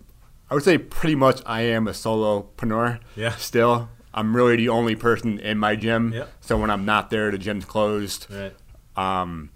[0.50, 3.00] I would say pretty much I am a solopreneur.
[3.16, 3.36] Yeah.
[3.38, 6.13] Still, I'm really the only person in my gym.
[6.13, 6.30] Yep.
[6.42, 8.28] So when I'm not there, the gym's closed.
[8.30, 8.54] Right.
[8.96, 9.52] Um,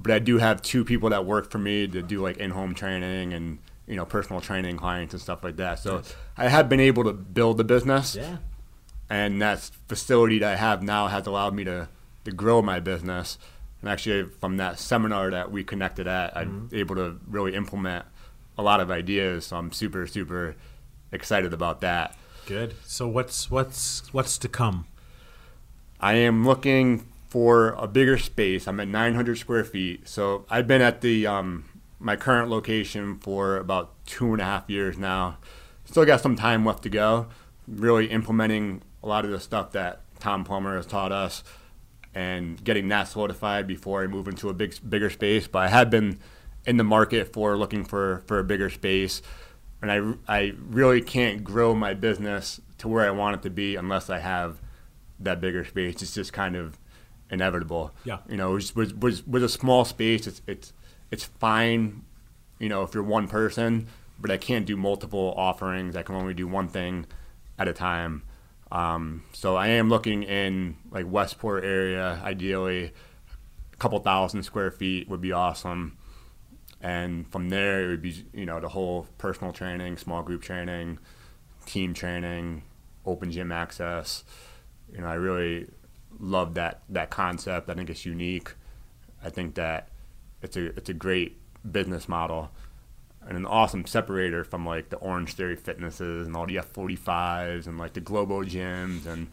[0.00, 3.32] but I do have two people that work for me to do like in-home training
[3.34, 5.78] and you know personal training clients and stuff like that.
[5.78, 6.02] So
[6.36, 8.36] I have been able to build the business, Yeah.
[9.10, 11.88] And that facility that I have now has allowed me to
[12.24, 13.38] to grow my business.
[13.80, 18.04] And actually, from that seminar that we connected at, I'm able to really implement
[18.56, 19.46] a lot of ideas.
[19.46, 20.56] So I'm super, super
[21.12, 22.16] excited about that.
[22.46, 22.74] Good.
[22.84, 24.86] So what's what's what's to come?
[26.00, 28.66] I am looking for a bigger space.
[28.66, 30.08] I'm at 900 square feet.
[30.08, 31.64] So I've been at the um,
[32.00, 35.38] my current location for about two and a half years now.
[35.84, 37.26] Still got some time left to go.
[37.66, 41.42] Really implementing a lot of the stuff that Tom Plummer has taught us
[42.14, 45.48] and getting that solidified before I move into a big bigger space.
[45.48, 46.18] But I have been
[46.66, 49.22] in the market for looking for, for a bigger space,
[49.80, 53.76] and I, I really can't grow my business to where I want it to be
[53.76, 54.60] unless I have
[55.20, 56.02] that bigger space.
[56.02, 56.78] It's just kind of
[57.30, 57.92] inevitable.
[58.04, 58.18] Yeah.
[58.28, 60.74] You know, with, with, with, with a small space, it's it's
[61.10, 62.04] it's fine.
[62.58, 63.86] You know, if you're one person,
[64.18, 65.96] but I can't do multiple offerings.
[65.96, 67.06] I can only do one thing
[67.58, 68.22] at a time.
[68.70, 72.92] Um, so I am looking in like Westport area, ideally
[73.72, 75.96] a couple thousand square feet would be awesome.
[76.80, 80.98] And from there, it would be you know the whole personal training, small group training,
[81.66, 82.62] team training,
[83.06, 84.24] open gym access.
[84.92, 85.68] You know, I really
[86.20, 87.68] love that that concept.
[87.68, 88.54] I think it's unique.
[89.24, 89.88] I think that
[90.42, 91.38] it's a it's a great
[91.70, 92.50] business model
[93.28, 97.92] and an awesome separator from like the Orangetheory Fitnesses and all the F45s and like
[97.92, 99.28] the Globo gyms and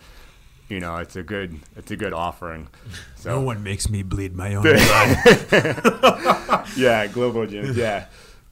[0.69, 2.67] you know it's a good it's a good offering.
[3.15, 4.77] So No one makes me bleed my own blood.
[6.77, 8.05] yeah, Globo gyms, yeah,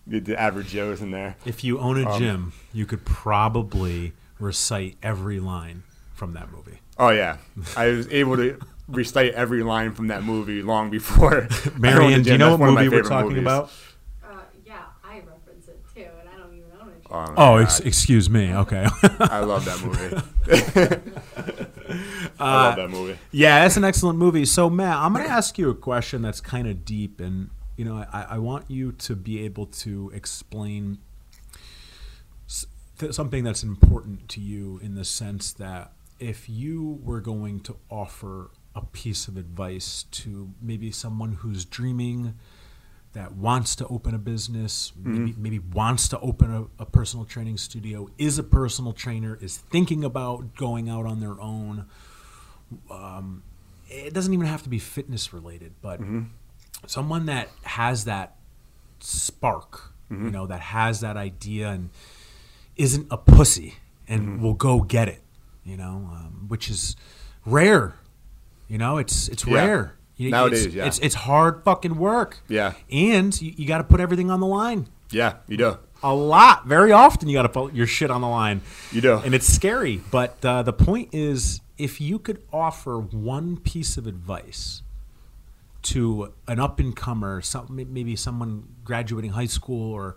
[0.08, 1.36] the average Joes in there.
[1.46, 6.80] if you own a um, gym, you could probably recite every line from that movie.
[6.98, 7.38] Oh yeah,
[7.78, 11.34] I was able to recite every line from that movie long before.
[11.34, 13.44] I owned a Marion, do you know what one of my movie we're talking movies.
[13.44, 13.72] about?
[14.24, 14.28] Uh,
[14.66, 17.03] yeah, I reference it too, and I don't even own it.
[17.14, 18.54] Oh, Oh, ex- excuse me.
[18.54, 18.88] Okay.
[19.20, 20.16] I love that movie.
[22.40, 23.18] I love that uh, movie.
[23.32, 24.46] Yeah, that's an excellent movie.
[24.46, 27.86] So, Matt, I'm going to ask you a question that's kind of deep, and you
[27.86, 30.98] know, I, I want you to be able to explain
[32.48, 32.66] s-
[32.98, 37.76] th- something that's important to you in the sense that if you were going to
[37.90, 42.34] offer a piece of advice to maybe someone who's dreaming
[43.14, 45.26] that wants to open a business, mm-hmm.
[45.26, 49.58] maybe, maybe wants to open a, a personal training studio, is a personal trainer, is
[49.58, 51.86] thinking about going out on their own,
[52.90, 53.44] um,
[53.88, 56.24] it doesn't even have to be fitness related, but mm-hmm.
[56.88, 58.36] someone that has that
[59.00, 60.32] spark, you mm-hmm.
[60.32, 61.92] know, that has that idea and
[62.76, 63.76] isn't a pussy
[64.08, 65.22] and will go get it,
[65.64, 66.96] you know, um, which is
[67.46, 67.96] rare.
[68.68, 69.54] You know, it's it's Yeah.
[69.54, 69.96] rare.
[70.18, 70.86] You- Nowadays, it's, yeah.
[70.86, 72.40] it's it's hard fucking work.
[72.48, 72.74] Yeah.
[72.92, 74.88] and you, you got to put everything on the line.
[75.12, 75.78] Yeah, you do.
[76.04, 78.62] A lot, very often, you got to put your shit on the line.
[78.92, 79.14] You do.
[79.20, 80.02] and it's scary.
[80.12, 84.82] But uh, the point is, if you could offer one piece of advice
[85.84, 90.16] to an up and comer, some, maybe someone graduating high school or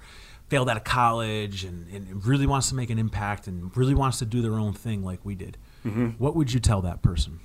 [0.49, 4.19] failed out of college and, and really wants to make an impact and really wants
[4.21, 6.07] to do their own thing like we did, Mm-hmm.
[6.19, 7.39] what would you tell that person?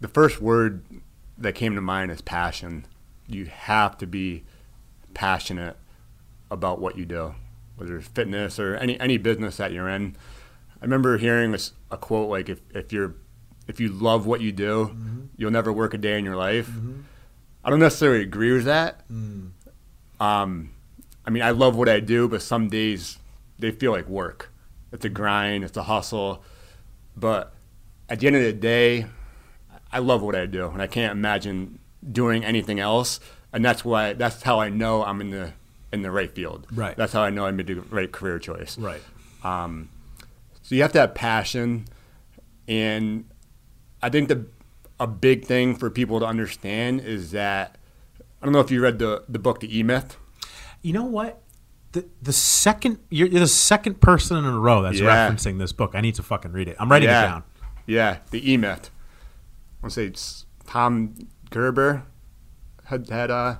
[0.00, 0.82] The first word
[1.36, 2.86] that came to mind is passion.
[3.26, 4.44] You have to be
[5.14, 5.76] passionate
[6.50, 7.34] about what you do,
[7.76, 10.16] whether it's fitness or any any business that you're in.
[10.80, 11.56] I remember hearing
[11.90, 13.14] a quote like, "If if you're
[13.66, 15.20] if you love what you do, mm-hmm.
[15.36, 17.00] you'll never work a day in your life." Mm-hmm.
[17.64, 19.06] I don't necessarily agree with that.
[19.10, 19.50] Mm.
[20.20, 20.70] Um,
[21.26, 23.18] I mean, I love what I do, but some days
[23.58, 24.50] they feel like work.
[24.92, 25.64] It's a grind.
[25.64, 26.42] It's a hustle.
[27.16, 27.52] But
[28.08, 29.06] at the end of the day,
[29.92, 31.78] I love what I do, and I can't imagine
[32.12, 33.20] doing anything else.
[33.52, 35.52] And that's why that's how I know I'm in the
[35.92, 36.66] in the right field.
[36.72, 36.96] Right.
[36.96, 38.76] That's how I know I made the right career choice.
[38.78, 39.00] Right.
[39.42, 39.88] Um,
[40.62, 41.86] so you have to have passion,
[42.66, 43.24] and
[44.02, 44.46] I think the
[45.00, 47.78] a big thing for people to understand is that
[48.42, 50.16] I don't know if you read the the book The E Myth.
[50.82, 51.40] You know what?
[51.92, 55.30] The the second you're, you're the second person in a row that's Yeah.
[55.30, 55.92] referencing this book.
[55.94, 56.76] I need to fucking read it.
[56.78, 57.22] I'm writing yeah.
[57.22, 57.42] it down.
[57.86, 58.90] Yeah, The E Myth.
[59.80, 61.14] I want to say Tom
[61.50, 62.04] Gerber
[62.84, 63.56] had had uh,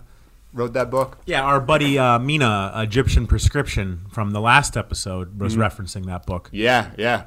[0.52, 1.18] wrote that book.
[1.26, 6.48] Yeah, our buddy uh, Mina, Egyptian Prescription, from the last episode, was referencing that book.
[6.52, 7.24] Yeah, yeah,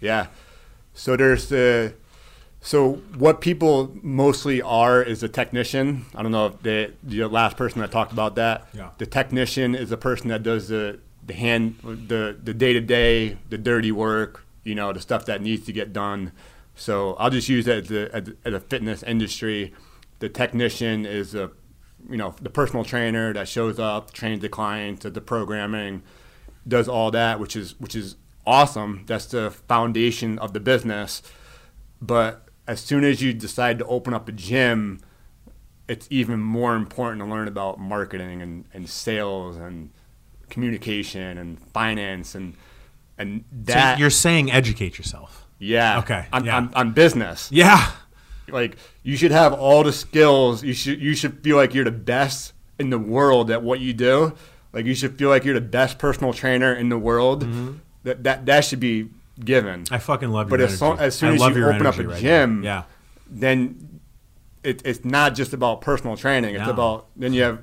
[0.00, 0.28] yeah.
[0.94, 1.94] So there's the
[2.64, 6.06] so what people mostly are is a technician.
[6.14, 8.68] I don't know if the the last person that talked about that.
[8.72, 8.90] Yeah.
[8.96, 13.36] The technician is the person that does the the hand the the day to day
[13.50, 14.46] the dirty work.
[14.62, 16.32] You know the stuff that needs to get done.
[16.74, 19.72] So I'll just use that as a, as a- fitness industry.
[20.18, 21.50] The technician is a
[22.10, 26.02] you know the personal trainer that shows up, trains the client, does the programming,
[26.66, 28.16] does all that, which is which is
[28.46, 29.04] awesome.
[29.06, 31.22] That's the foundation of the business.
[32.00, 35.00] But as soon as you decide to open up a gym,
[35.88, 39.90] it's even more important to learn about marketing and, and sales and
[40.50, 42.54] communication and finance and
[43.16, 45.43] and So that you're saying educate yourself.
[45.58, 46.56] Yeah Okay, on, yeah.
[46.56, 47.90] on, on business Yeah.
[48.48, 51.90] like you should have all the skills you should you should feel like you're the
[51.90, 54.34] best in the world at what you do
[54.72, 57.74] like you should feel like you're the best personal trainer in the world mm-hmm.
[58.02, 59.08] that, that that should be
[59.44, 60.50] given I fucking love you.
[60.50, 61.02] But your as, energy.
[61.02, 62.66] as soon I as you open up a right gym now.
[62.66, 62.82] Yeah.
[63.30, 64.00] then
[64.62, 66.70] it, it's not just about personal training it's No.
[66.72, 67.60] about then you have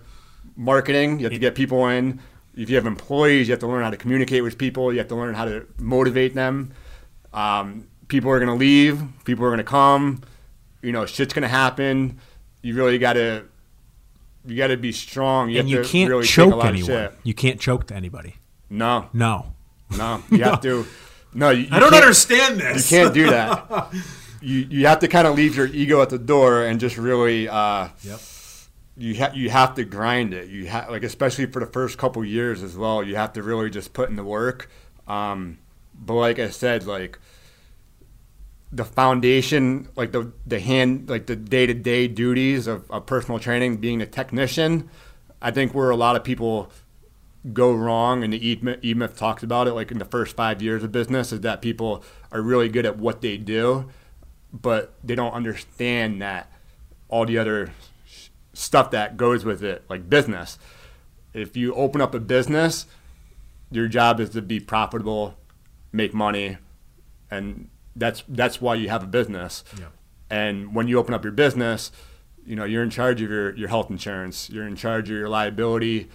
[0.55, 2.19] marketing you have to get people in
[2.55, 5.07] if you have employees you have to learn how to communicate with people you have
[5.07, 6.71] to learn how to motivate them
[7.33, 10.21] um, people are going to leave people are going to come
[10.81, 12.19] you know shit's going to happen
[12.61, 13.43] you really got to
[14.45, 16.55] you got to be strong you and have you to can't really take a choke
[16.55, 17.09] lot anyone.
[17.23, 18.35] You can't choke to anybody.
[18.69, 19.53] no No.
[19.97, 20.85] no you have to
[21.33, 22.91] no you, you I don't understand this.
[22.91, 23.93] you can't do that.
[24.41, 27.47] you you have to kind of leave your ego at the door and just really
[27.47, 28.19] uh, Yep.
[28.97, 30.49] you ha- you have to grind it.
[30.49, 33.03] You have like especially for the first couple years as well.
[33.03, 34.69] You have to really just put in the work.
[35.07, 35.59] Um,
[36.01, 37.19] but like I said, like
[38.71, 43.39] the foundation, like the the hand, like the day to day duties of, of personal
[43.39, 44.89] training, being a technician,
[45.41, 46.71] I think where a lot of people
[47.53, 50.83] go wrong, and the E-Myth, E-Myth talks about it, like in the first five years
[50.83, 53.89] of business, is that people are really good at what they do,
[54.53, 56.51] but they don't understand that
[57.09, 57.71] all the other
[58.53, 60.59] stuff that goes with it, like business.
[61.33, 62.85] If you open up a business,
[63.71, 65.35] your job is to be profitable,
[65.91, 66.57] make money,
[67.29, 69.63] and that's that's why you have a business.
[69.77, 69.85] Yeah.
[70.29, 71.91] And when you open up your business,
[72.45, 74.49] you know you're in charge of your, your health insurance.
[74.49, 76.09] You're in charge of your liability.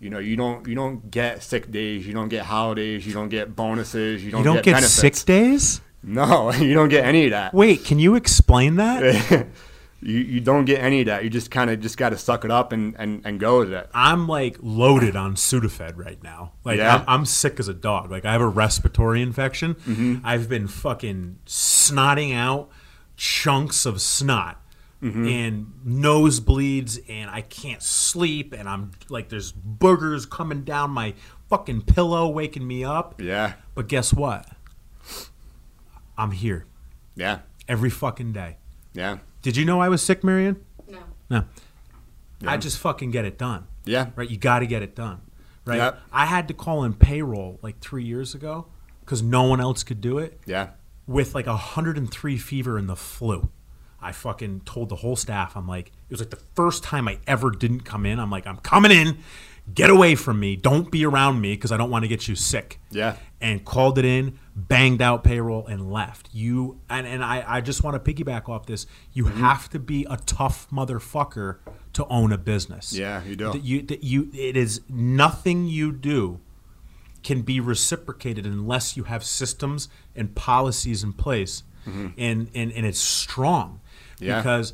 [0.00, 2.06] You know you don't you don't get sick days.
[2.06, 3.06] You don't get holidays.
[3.06, 4.24] You don't get bonuses.
[4.24, 4.94] You don't, You don't get, get benefits.
[4.94, 5.80] sick days?
[6.02, 7.52] No, you don't get any of that.
[7.52, 9.46] Wait, can you explain that?
[10.00, 11.24] you you don't get any of that.
[11.24, 13.72] You just kind of just got to suck it up and, and, and go with
[13.72, 13.88] it.
[13.92, 16.52] I'm like loaded on Sudafed right now.
[16.64, 16.96] Like Yeah?
[16.98, 18.10] I'm, I'm sick as a dog.
[18.10, 19.74] Like I have a respiratory infection.
[19.74, 20.16] Mm-hmm.
[20.24, 22.70] I've been fucking snotting out
[23.16, 24.62] chunks of snot
[25.00, 25.26] Mm-hmm.
[25.28, 28.52] and nosebleeds, and I can't sleep.
[28.52, 31.14] And I'm like, there's boogers coming down my
[31.48, 33.20] fucking pillow, waking me up.
[33.20, 34.44] Yeah, But guess what?
[36.16, 36.66] I'm here
[37.14, 38.56] yeah, every fucking day.
[38.92, 39.18] yeah,
[39.48, 40.62] Did you know I was sick, Marion?
[40.86, 40.98] No.
[41.30, 41.44] No.
[42.46, 43.66] I just fucking get it done.
[43.86, 44.10] yeah.
[44.14, 44.28] Right?
[44.28, 45.22] You got to get it done.
[45.64, 45.78] Right?
[45.78, 45.98] Yep.
[46.12, 48.66] I had to call in payroll like three years ago
[49.00, 50.72] because no one else could do it Yeah,
[51.06, 53.48] with like 103 fever and the flu.
[54.02, 57.18] I fucking told the whole staff, I'm like, it was like the first time I
[57.26, 58.18] ever didn't come in.
[58.20, 59.16] I'm like, I'm coming in.
[59.74, 60.56] Get away from me.
[60.56, 63.98] Don't be around me because I don't want to get you sick yeah, and called
[63.98, 66.30] it in, banged out payroll, and left.
[66.32, 68.86] You and, and I, I just want to piggyback off this.
[69.12, 69.40] You Mm-hmm.
[69.40, 71.58] have to be a tough motherfucker
[71.92, 72.92] to own a business.
[72.92, 73.60] Yeah, you do.
[73.62, 76.40] You, you, it is nothing you do
[77.22, 82.98] can be reciprocated unless you have systems and policies in place, and, and and it's
[83.00, 83.80] strong.
[84.16, 84.24] Mm-hmm.
[84.24, 84.38] Yeah.
[84.38, 84.72] Because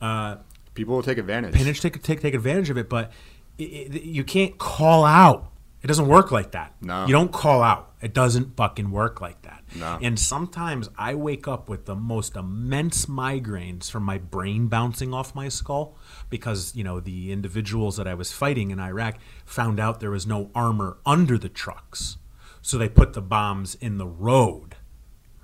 [0.00, 0.36] uh,
[0.74, 1.54] people will take advantage.
[1.54, 3.10] Pinch take take take advantage of it, but
[3.58, 5.52] it, it, you can't call out.
[5.82, 6.74] It doesn't work like that.
[6.80, 7.06] No.
[7.06, 7.92] you don't call out.
[8.00, 9.62] It doesn't fucking work like that.
[9.76, 9.98] No.
[10.02, 15.34] And sometimes I wake up with the most immense migraines from my brain bouncing off
[15.34, 15.96] my skull
[16.30, 20.26] because you know the individuals that I was fighting in Iraq found out there was
[20.26, 22.16] no armor under the trucks,
[22.62, 24.76] so they put the bombs in the road,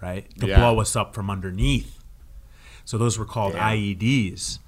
[0.00, 0.56] right, to Yeah.
[0.58, 2.02] blow us up from underneath.
[2.84, 3.62] So those were called Damn.
[3.76, 4.58] IEDs,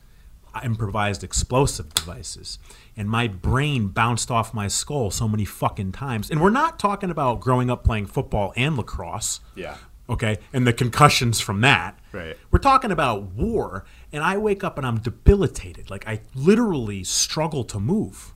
[0.64, 2.58] improvised explosive devices.
[2.96, 6.30] And my brain bounced off my skull so many fucking times.
[6.30, 9.40] And we're not talking about growing up playing football and lacrosse.
[9.54, 9.76] Yeah.
[10.08, 10.38] Okay.
[10.52, 11.98] And the concussions from that.
[12.12, 12.36] Right.
[12.50, 13.84] We're talking about war.
[14.12, 15.90] And I wake up and I'm debilitated.
[15.90, 18.32] Like I literally struggle to move.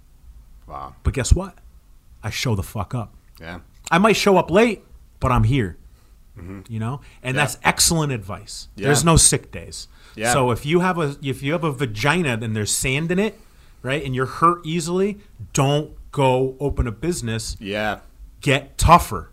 [0.67, 0.95] Wow.
[1.03, 1.59] But guess what?
[2.23, 3.15] I show the fuck up.
[3.41, 3.61] Yeah.
[3.91, 4.85] I might show up late,
[5.21, 5.79] but I'm here.
[6.39, 6.61] Mm-hmm.
[6.73, 7.43] You know, and Yeah.
[7.43, 8.69] that's excellent advice.
[8.77, 8.87] Yeah.
[8.87, 9.89] There's no sick days.
[10.15, 10.33] Yeah.
[10.33, 13.39] So if you have a if you have a vagina and there's sand in it,
[13.83, 15.19] right, and you're hurt easily,
[15.53, 17.57] don't go open a business.
[17.61, 18.01] Yeah.
[18.41, 19.31] Get tougher.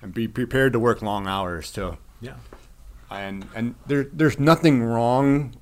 [0.00, 1.96] And be prepared to work long hours too.
[2.20, 2.34] Yeah.
[3.10, 5.54] and and there there's nothing wrong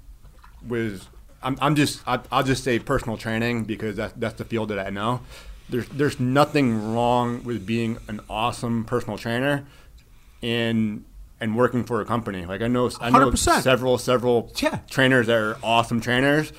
[0.67, 1.09] with
[1.43, 4.79] I'm, I'm just I, I'll just say personal training because that's that's the field that
[4.79, 5.21] I know.
[5.69, 9.65] There's there's nothing wrong with being an awesome personal trainer,
[10.43, 11.05] and
[11.43, 12.47] and working for a company.
[12.47, 13.63] Like I know I know 100%.
[13.63, 14.79] several several Yeah.
[14.89, 16.53] trainers that are awesome trainers,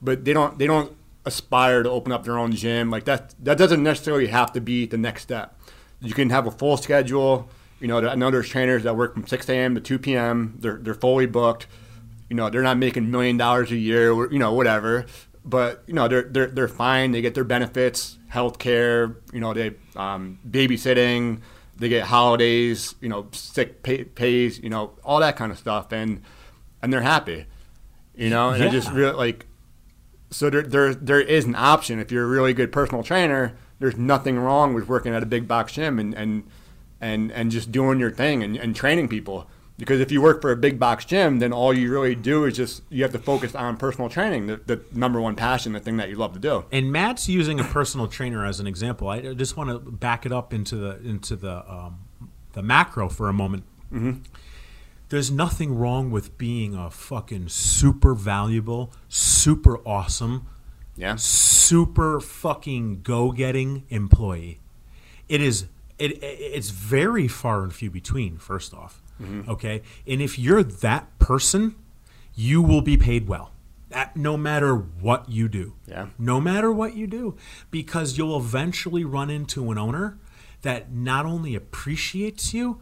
[0.00, 0.92] but they don't they don't
[1.26, 2.90] aspire to open up their own gym.
[2.90, 5.58] Like that that doesn't necessarily have to be the next step.
[6.00, 7.48] You can have a full schedule.
[7.80, 9.74] You know, I know there's trainers that work from 6 a.m.
[9.74, 10.56] to 2 p.m.
[10.60, 11.66] They're they're fully booked.
[12.30, 15.06] You know, they're not making million dollars a year, or, you know, whatever.
[15.44, 17.12] But you know, they're they're they're fine.
[17.12, 19.16] They get their benefits, health care.
[19.32, 21.40] You know, they um, babysitting.
[21.78, 22.94] They get holidays.
[23.00, 24.58] You know, sick pay, pays.
[24.58, 26.22] You know, all that kind of stuff, and
[26.82, 27.46] and they're happy.
[28.14, 28.94] You know, and I just Yeah.
[28.96, 29.46] really like.
[30.30, 33.56] So there, there there is an option if you're a really good personal trainer.
[33.78, 36.44] There's nothing wrong with working at a big box gym and and
[37.00, 39.48] and, and just doing your thing and, and training people.
[39.78, 42.56] Because if you work for a big box gym, then all you really do is
[42.56, 45.98] just you have to focus on personal training, the, the number one passion, the thing
[45.98, 46.64] that you love to do.
[46.72, 49.08] And Matt's using a personal trainer as an example.
[49.08, 52.00] I just want to back it up into the into the um,
[52.54, 53.64] the macro for a moment.
[55.10, 60.46] There's nothing wrong with being a fucking super valuable, super awesome,
[60.96, 64.58] Yeah, super fucking go-getting employee.
[65.28, 65.66] It is
[65.98, 69.00] it it's very far and few between first off.
[69.20, 69.50] Mm-hmm.
[69.50, 69.82] Okay?
[70.06, 71.74] And if you're that person,
[72.34, 73.52] you will be paid well.
[73.90, 75.74] That, no matter what you do.
[75.86, 76.08] Yeah.
[76.18, 77.36] No matter what you do
[77.70, 80.18] because you'll eventually run into an owner
[80.62, 82.80] that not only appreciates you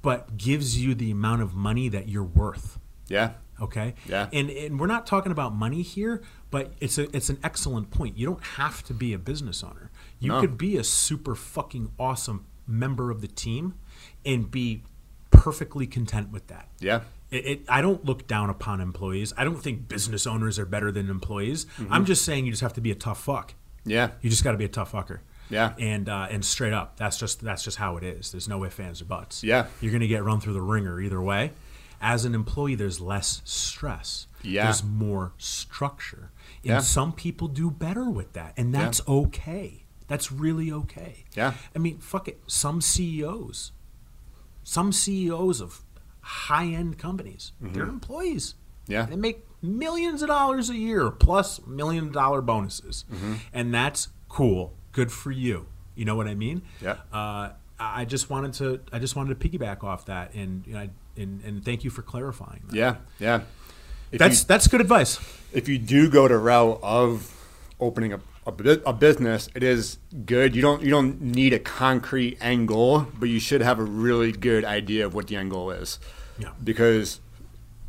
[0.00, 2.78] but gives you the amount of money that you're worth.
[3.08, 3.94] yeah, Okay.
[4.08, 4.28] Yeah.
[4.32, 8.16] And and we're not talking about money here, but it's a it's an excellent point.
[8.16, 9.90] You don't have to be a business owner.
[10.20, 10.40] You No.
[10.40, 13.74] could be a super fucking awesome member of the team
[14.24, 14.82] and be
[15.42, 16.68] perfectly content with that.
[16.80, 19.32] yeah, It, it, I don't look down upon employees.
[19.36, 21.66] I don't think business owners are better than employees.
[21.90, 23.54] I'm just saying you just have to be a tough fuck.
[23.84, 25.20] yeah, You just got to be a tough fucker.
[25.50, 25.72] Yeah.
[25.78, 28.32] And uh, and straight up, that's just that's just how it is.
[28.32, 29.42] There's no ifs ands or buts.
[29.42, 29.66] Yeah.
[29.80, 31.52] You're gonna get run through the ringer either way.
[32.02, 34.26] As an employee, there's less stress.
[34.42, 34.64] Yeah.
[34.64, 36.30] There's more structure.
[36.62, 36.78] And Yeah.
[36.80, 39.84] some people do better with that, and that's okay.
[40.06, 41.24] That's really okay.
[41.34, 41.54] Yeah.
[41.74, 42.40] I mean, fuck it.
[42.46, 43.72] Some CEOs,
[44.68, 45.82] some CEOs of
[46.20, 48.52] high end companies, they're employees.
[48.52, 48.92] Mm-hmm.
[48.92, 49.06] Yeah.
[49.06, 53.06] They make millions of dollars a year plus million dollar bonuses.
[53.10, 53.34] Mm-hmm.
[53.54, 54.74] And that's cool.
[54.92, 55.66] Good for you.
[55.94, 56.60] You know what I mean?
[56.82, 56.96] Yeah.
[57.10, 60.88] Uh, I just wanted to I just wanted to piggyback off that and you know,
[61.16, 62.64] and, and thank you for clarifying.
[62.68, 62.76] That.
[62.76, 63.40] yeah, yeah.
[64.12, 65.18] If That's you, that's good advice.
[65.52, 67.34] if you do go the route of
[67.80, 70.54] opening a, a, a business, it is good.
[70.54, 74.32] You don't you don't need a concrete end goal, but you should have a really
[74.32, 75.98] good idea of what the end goal is.
[76.38, 76.50] Yeah.
[76.62, 77.20] Because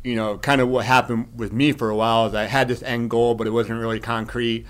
[0.02, 2.82] you know, kind of what happened with me for a while is I had this
[2.82, 4.66] end goal, but it wasn't really concrete.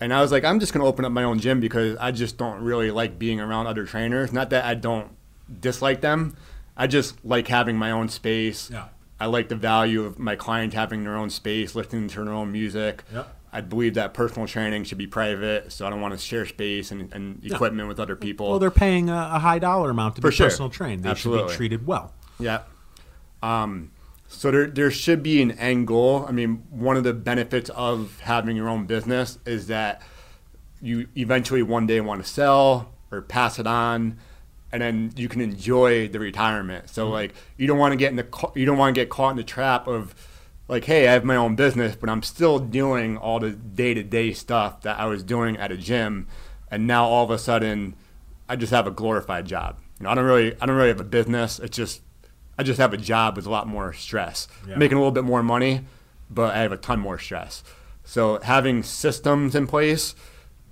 [0.00, 2.10] And I was like, I'm just going to open up my own gym because I
[2.10, 4.32] just don't really like being around other trainers.
[4.32, 5.12] Not that I don't
[5.60, 6.36] dislike them,
[6.76, 8.70] I just like having my own space.
[8.70, 8.88] Yeah.
[9.20, 12.50] I like the value of my clients having their own space, listening to their own
[12.50, 13.04] music.
[13.12, 13.24] Yeah.
[13.54, 16.90] I believe that personal training should be private, so I don't want to share space
[16.90, 18.50] and, and equipment with other people.
[18.50, 20.48] Well, they're paying a, a high dollar amount to For be sure.
[20.48, 21.04] personal trained.
[21.04, 22.12] They should be treated well.
[22.40, 22.62] Yeah.
[23.44, 23.92] Um,
[24.26, 26.26] so there, there should be an end goal.
[26.28, 30.02] I mean, one of the benefits of having your own business is that
[30.82, 34.18] you eventually one day want to sell or pass it on,
[34.72, 36.90] and then you can enjoy the retirement.
[36.90, 39.30] So like, you don't want to get in the you don't want to get caught
[39.30, 40.12] in the trap of
[40.68, 44.02] like, hey, I have my own business, but I'm still doing all the day to
[44.02, 46.26] day stuff that I was doing at a gym,
[46.70, 47.96] and now all of a sudden,
[48.48, 49.78] I just have a glorified job.
[49.98, 51.58] You know, I don't really, I don't really have a business.
[51.58, 52.02] It's just,
[52.58, 54.48] I just have a job with a lot more stress.
[54.66, 54.76] Yeah.
[54.76, 55.82] Making a little bit more money,
[56.30, 57.62] but I have a ton more stress.
[58.04, 60.14] So having systems in place,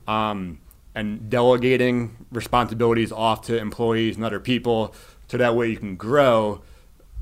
[0.09, 0.59] um,
[0.95, 4.95] and delegating responsibilities off to employees and other people,
[5.29, 6.63] so that way you can grow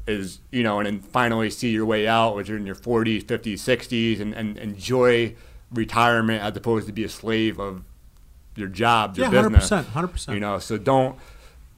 [0.07, 3.25] is you know and then finally see your way out which you're in your 40s
[3.25, 5.35] 50s 60s and, and enjoy
[5.73, 7.83] retirement as opposed to be a slave of
[8.57, 10.35] your job your Yeah, business 100%, 100%.
[10.35, 11.19] you know so don't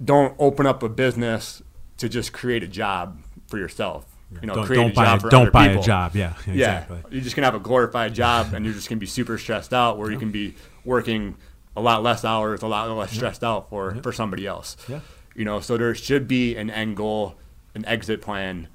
[0.02, 1.62] don't open up a business
[1.98, 4.06] to just create a job for yourself
[4.40, 5.82] you know don't create don't a buy job a, for don't buy people.
[5.82, 6.16] a job.
[6.16, 6.96] Yeah, exactly.
[6.96, 9.74] Yeah, you're just gonna have a glorified job, and you're just gonna be super stressed
[9.74, 9.98] out.
[9.98, 10.54] Where you can be
[10.86, 11.36] working
[11.76, 14.78] a lot less hours, a lot less stressed out for for somebody else.
[14.88, 15.00] Yeah.
[15.34, 17.34] You know, so there should be an end goal,
[17.74, 18.68] an exit plan,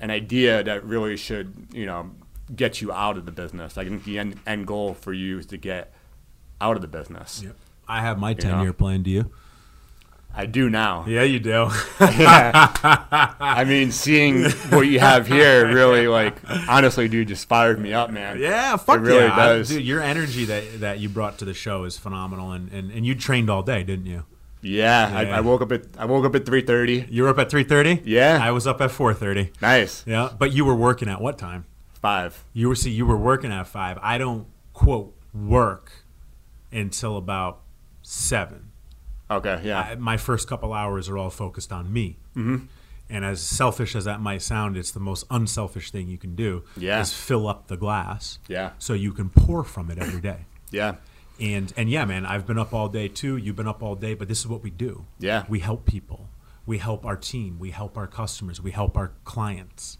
[0.00, 2.10] an idea that really should you know
[2.54, 3.78] get you out of the business.
[3.78, 5.92] I think the end end goal for you is to get
[6.60, 7.42] out of the business.
[7.42, 7.56] Yep.
[7.88, 9.02] I have my ten year plan.
[9.02, 9.30] Do you?
[10.36, 11.04] I do now.
[11.06, 11.68] Yeah, you do.
[12.00, 16.36] I mean, seeing what you have here really, like,
[16.68, 18.40] honestly, dude, just fired me up, man.
[18.40, 19.36] yeah, fuck It really yeah.
[19.36, 19.68] Does.
[19.68, 23.06] dude, your energy that, that you brought to the show is phenomenal, and, and, and
[23.06, 24.24] you trained all day, didn't you?
[24.64, 27.06] Yeah, I, I woke up at I woke up at three thirty.
[27.10, 28.00] You were up at three thirty.
[28.04, 28.38] Yeah.
[28.40, 29.52] I was up at four thirty.
[29.60, 30.02] Nice.
[30.06, 31.66] Yeah, but you were working at what time?
[32.00, 32.44] Five.
[32.52, 33.98] You were see, you were working at five.
[34.02, 35.92] I don't quote work
[36.72, 37.60] until about
[38.02, 38.70] seven.
[39.30, 39.60] Okay.
[39.64, 39.80] Yeah.
[39.80, 42.18] I, my first couple hours are all focused on me.
[42.36, 42.66] Mm-hmm.
[43.10, 46.64] And as selfish as that might sound, it's the most unselfish thing you can do.
[46.76, 47.00] Yeah.
[47.00, 48.38] Is fill up the glass.
[48.48, 48.72] Yeah.
[48.78, 50.46] So you can pour from it every day.
[50.70, 50.96] Yeah.
[51.40, 53.36] And and yeah, man, I've been up all day too.
[53.36, 55.04] You've been up all day, but this is what we do.
[55.18, 55.44] Yeah.
[55.48, 56.28] We help people.
[56.66, 57.58] We help our team.
[57.58, 58.60] We help our customers.
[58.60, 59.98] We help our clients.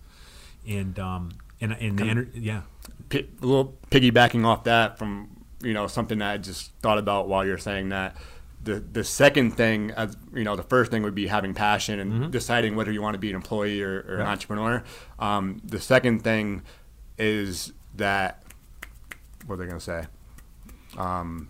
[0.67, 2.63] And um and and the ener- yeah.
[3.09, 5.29] Pi- a little piggybacking off that from
[5.63, 8.17] you know something that I just thought about while you're saying that.
[8.63, 12.33] The the second thing, as you know, the first thing would be having passion and
[12.33, 14.83] deciding whether you want to be an employee or, or an entrepreneur.
[15.19, 16.63] Um, the second thing
[17.19, 18.43] is that
[19.45, 20.07] what are they gonna say?
[20.99, 21.49] Um,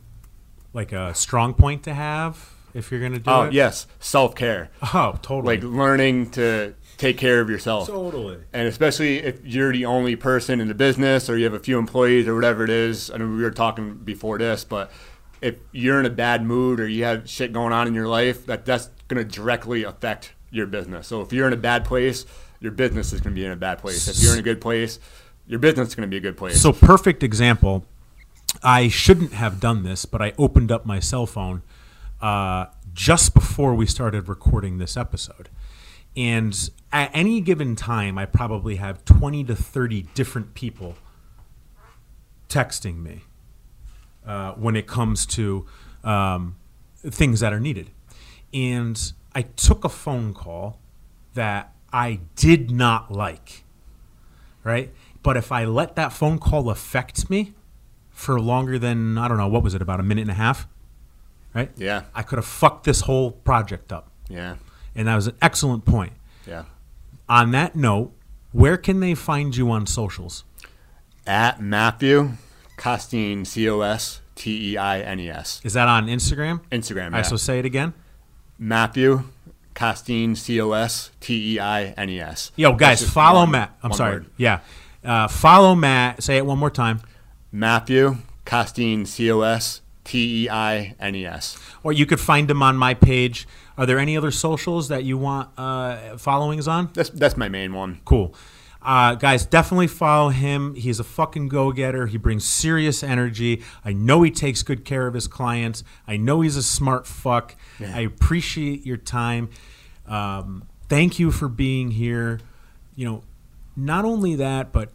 [0.72, 3.52] like a strong point to have if you're gonna do Oh it.
[3.52, 4.70] yes, self care.
[4.94, 5.56] Oh, totally.
[5.56, 7.86] Like learning to take care of yourself.
[7.88, 8.38] totally.
[8.52, 11.78] And especially if you're the only person in the business or you have a few
[11.78, 13.10] employees or whatever it is.
[13.10, 14.90] I know we were talking before this, but
[15.40, 18.46] if you're in a bad mood or you have shit going on in your life,
[18.46, 21.06] that that's going to directly affect your business.
[21.08, 22.24] So if you're in a bad place,
[22.60, 24.08] your business is going to be in a bad place.
[24.08, 24.98] If you're in a good place,
[25.46, 26.60] your business is going to be a good place.
[26.60, 27.84] So perfect example.
[28.62, 31.62] I shouldn't have done this, but I opened up my cell phone
[32.20, 35.48] uh, just before we started recording this episode.
[36.16, 40.94] And at any given time, I probably have 20 to 30 different people
[42.48, 43.22] texting me
[44.26, 45.66] uh, when it comes to
[46.04, 46.56] um,
[46.98, 47.90] things that are needed.
[48.52, 50.78] And I took a phone call
[51.34, 53.64] that I did not like,
[54.62, 54.92] right?
[55.22, 57.54] But if I let that phone call affect me
[58.14, 60.66] for longer than, I don't know, what was it, about a minute and a half,
[61.54, 61.70] right?
[61.76, 64.08] yeah, I could have fucked this whole project up.
[64.28, 64.56] yeah,
[64.94, 66.12] And that was an excellent point.
[66.46, 66.64] yeah.
[67.28, 68.12] On that note,
[68.52, 70.44] where can they find you on socials?
[71.26, 72.32] At Matthew
[72.76, 75.60] Costeines, C O S T E I N E S.
[75.64, 76.60] Is that on Instagram?
[76.70, 77.10] Instagram.
[77.10, 77.16] Yeah.
[77.16, 77.94] right, so say it again.
[78.58, 79.22] Matthew
[79.74, 82.52] Costeines, C O S T E I N E S.
[82.56, 83.76] Yo, guys, follow one- Matt.
[83.82, 84.16] I'm sorry.
[84.16, 84.26] word.
[84.36, 84.60] Yeah.
[85.02, 86.22] Uh, follow Matt.
[86.22, 87.00] Say it one more time.
[87.54, 91.56] Matthew Costeines, C O S T E I N E S.
[91.84, 93.46] Or you could find him on my page.
[93.78, 96.90] Are there any other socials that you want uh, followings on?
[96.94, 98.00] That's that's my main one.
[98.04, 98.34] Cool.
[98.82, 100.74] Uh, guys, definitely follow him.
[100.74, 102.06] He's a fucking go getter.
[102.06, 103.62] He brings serious energy.
[103.84, 105.84] I know he takes good care of his clients.
[106.06, 107.54] I know he's a smart fuck.
[107.80, 109.48] I appreciate your time.
[110.06, 112.40] Um, thank you for being here.
[112.94, 113.22] You know,
[113.74, 114.90] not only that, but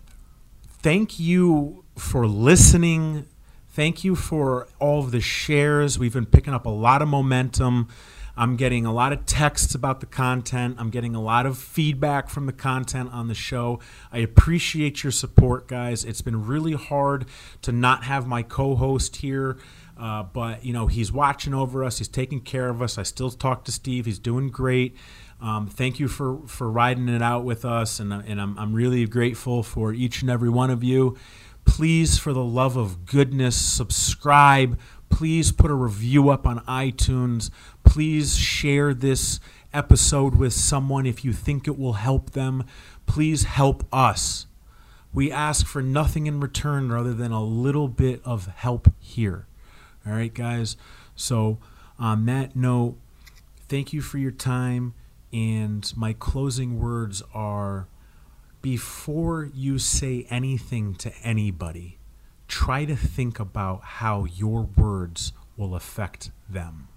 [0.82, 3.26] thank you for listening.
[3.70, 6.00] Thank you for all of the shares.
[6.00, 7.90] We've been picking up a lot of momentum.
[8.36, 10.78] I'm getting a lot of texts about the content.
[10.80, 13.80] I'm getting a lot of feedback from the content on the show.
[14.12, 16.06] I appreciate your support, guys.
[16.06, 17.26] It's been really hard
[17.64, 19.58] to not have my co host here.
[19.98, 21.98] Uh, but you know he's watching over us.
[21.98, 22.98] He's taking care of us.
[22.98, 24.06] I still talk to Steve.
[24.06, 24.96] He's doing great.
[25.42, 29.06] Um, thank you for for riding it out with us, and and I'm I'm really
[29.06, 31.18] grateful for each and every one of you.
[31.66, 34.80] Please, for the love of goodness, subscribe.
[35.10, 37.50] Please put a review up on iTunes.
[37.84, 39.40] Please share this
[39.74, 42.64] episode with someone if you think it will help them.
[43.06, 44.48] Please help us.
[45.14, 49.48] We ask for nothing in return rather than a little bit of help here.
[50.06, 50.78] All right, guys.
[51.16, 51.58] So,
[51.98, 52.98] on that note,
[53.68, 54.94] thank you for your time.
[55.34, 57.88] And my closing words are
[58.62, 61.98] before you say anything to anybody,
[62.48, 66.89] try to think about how your words will affect them.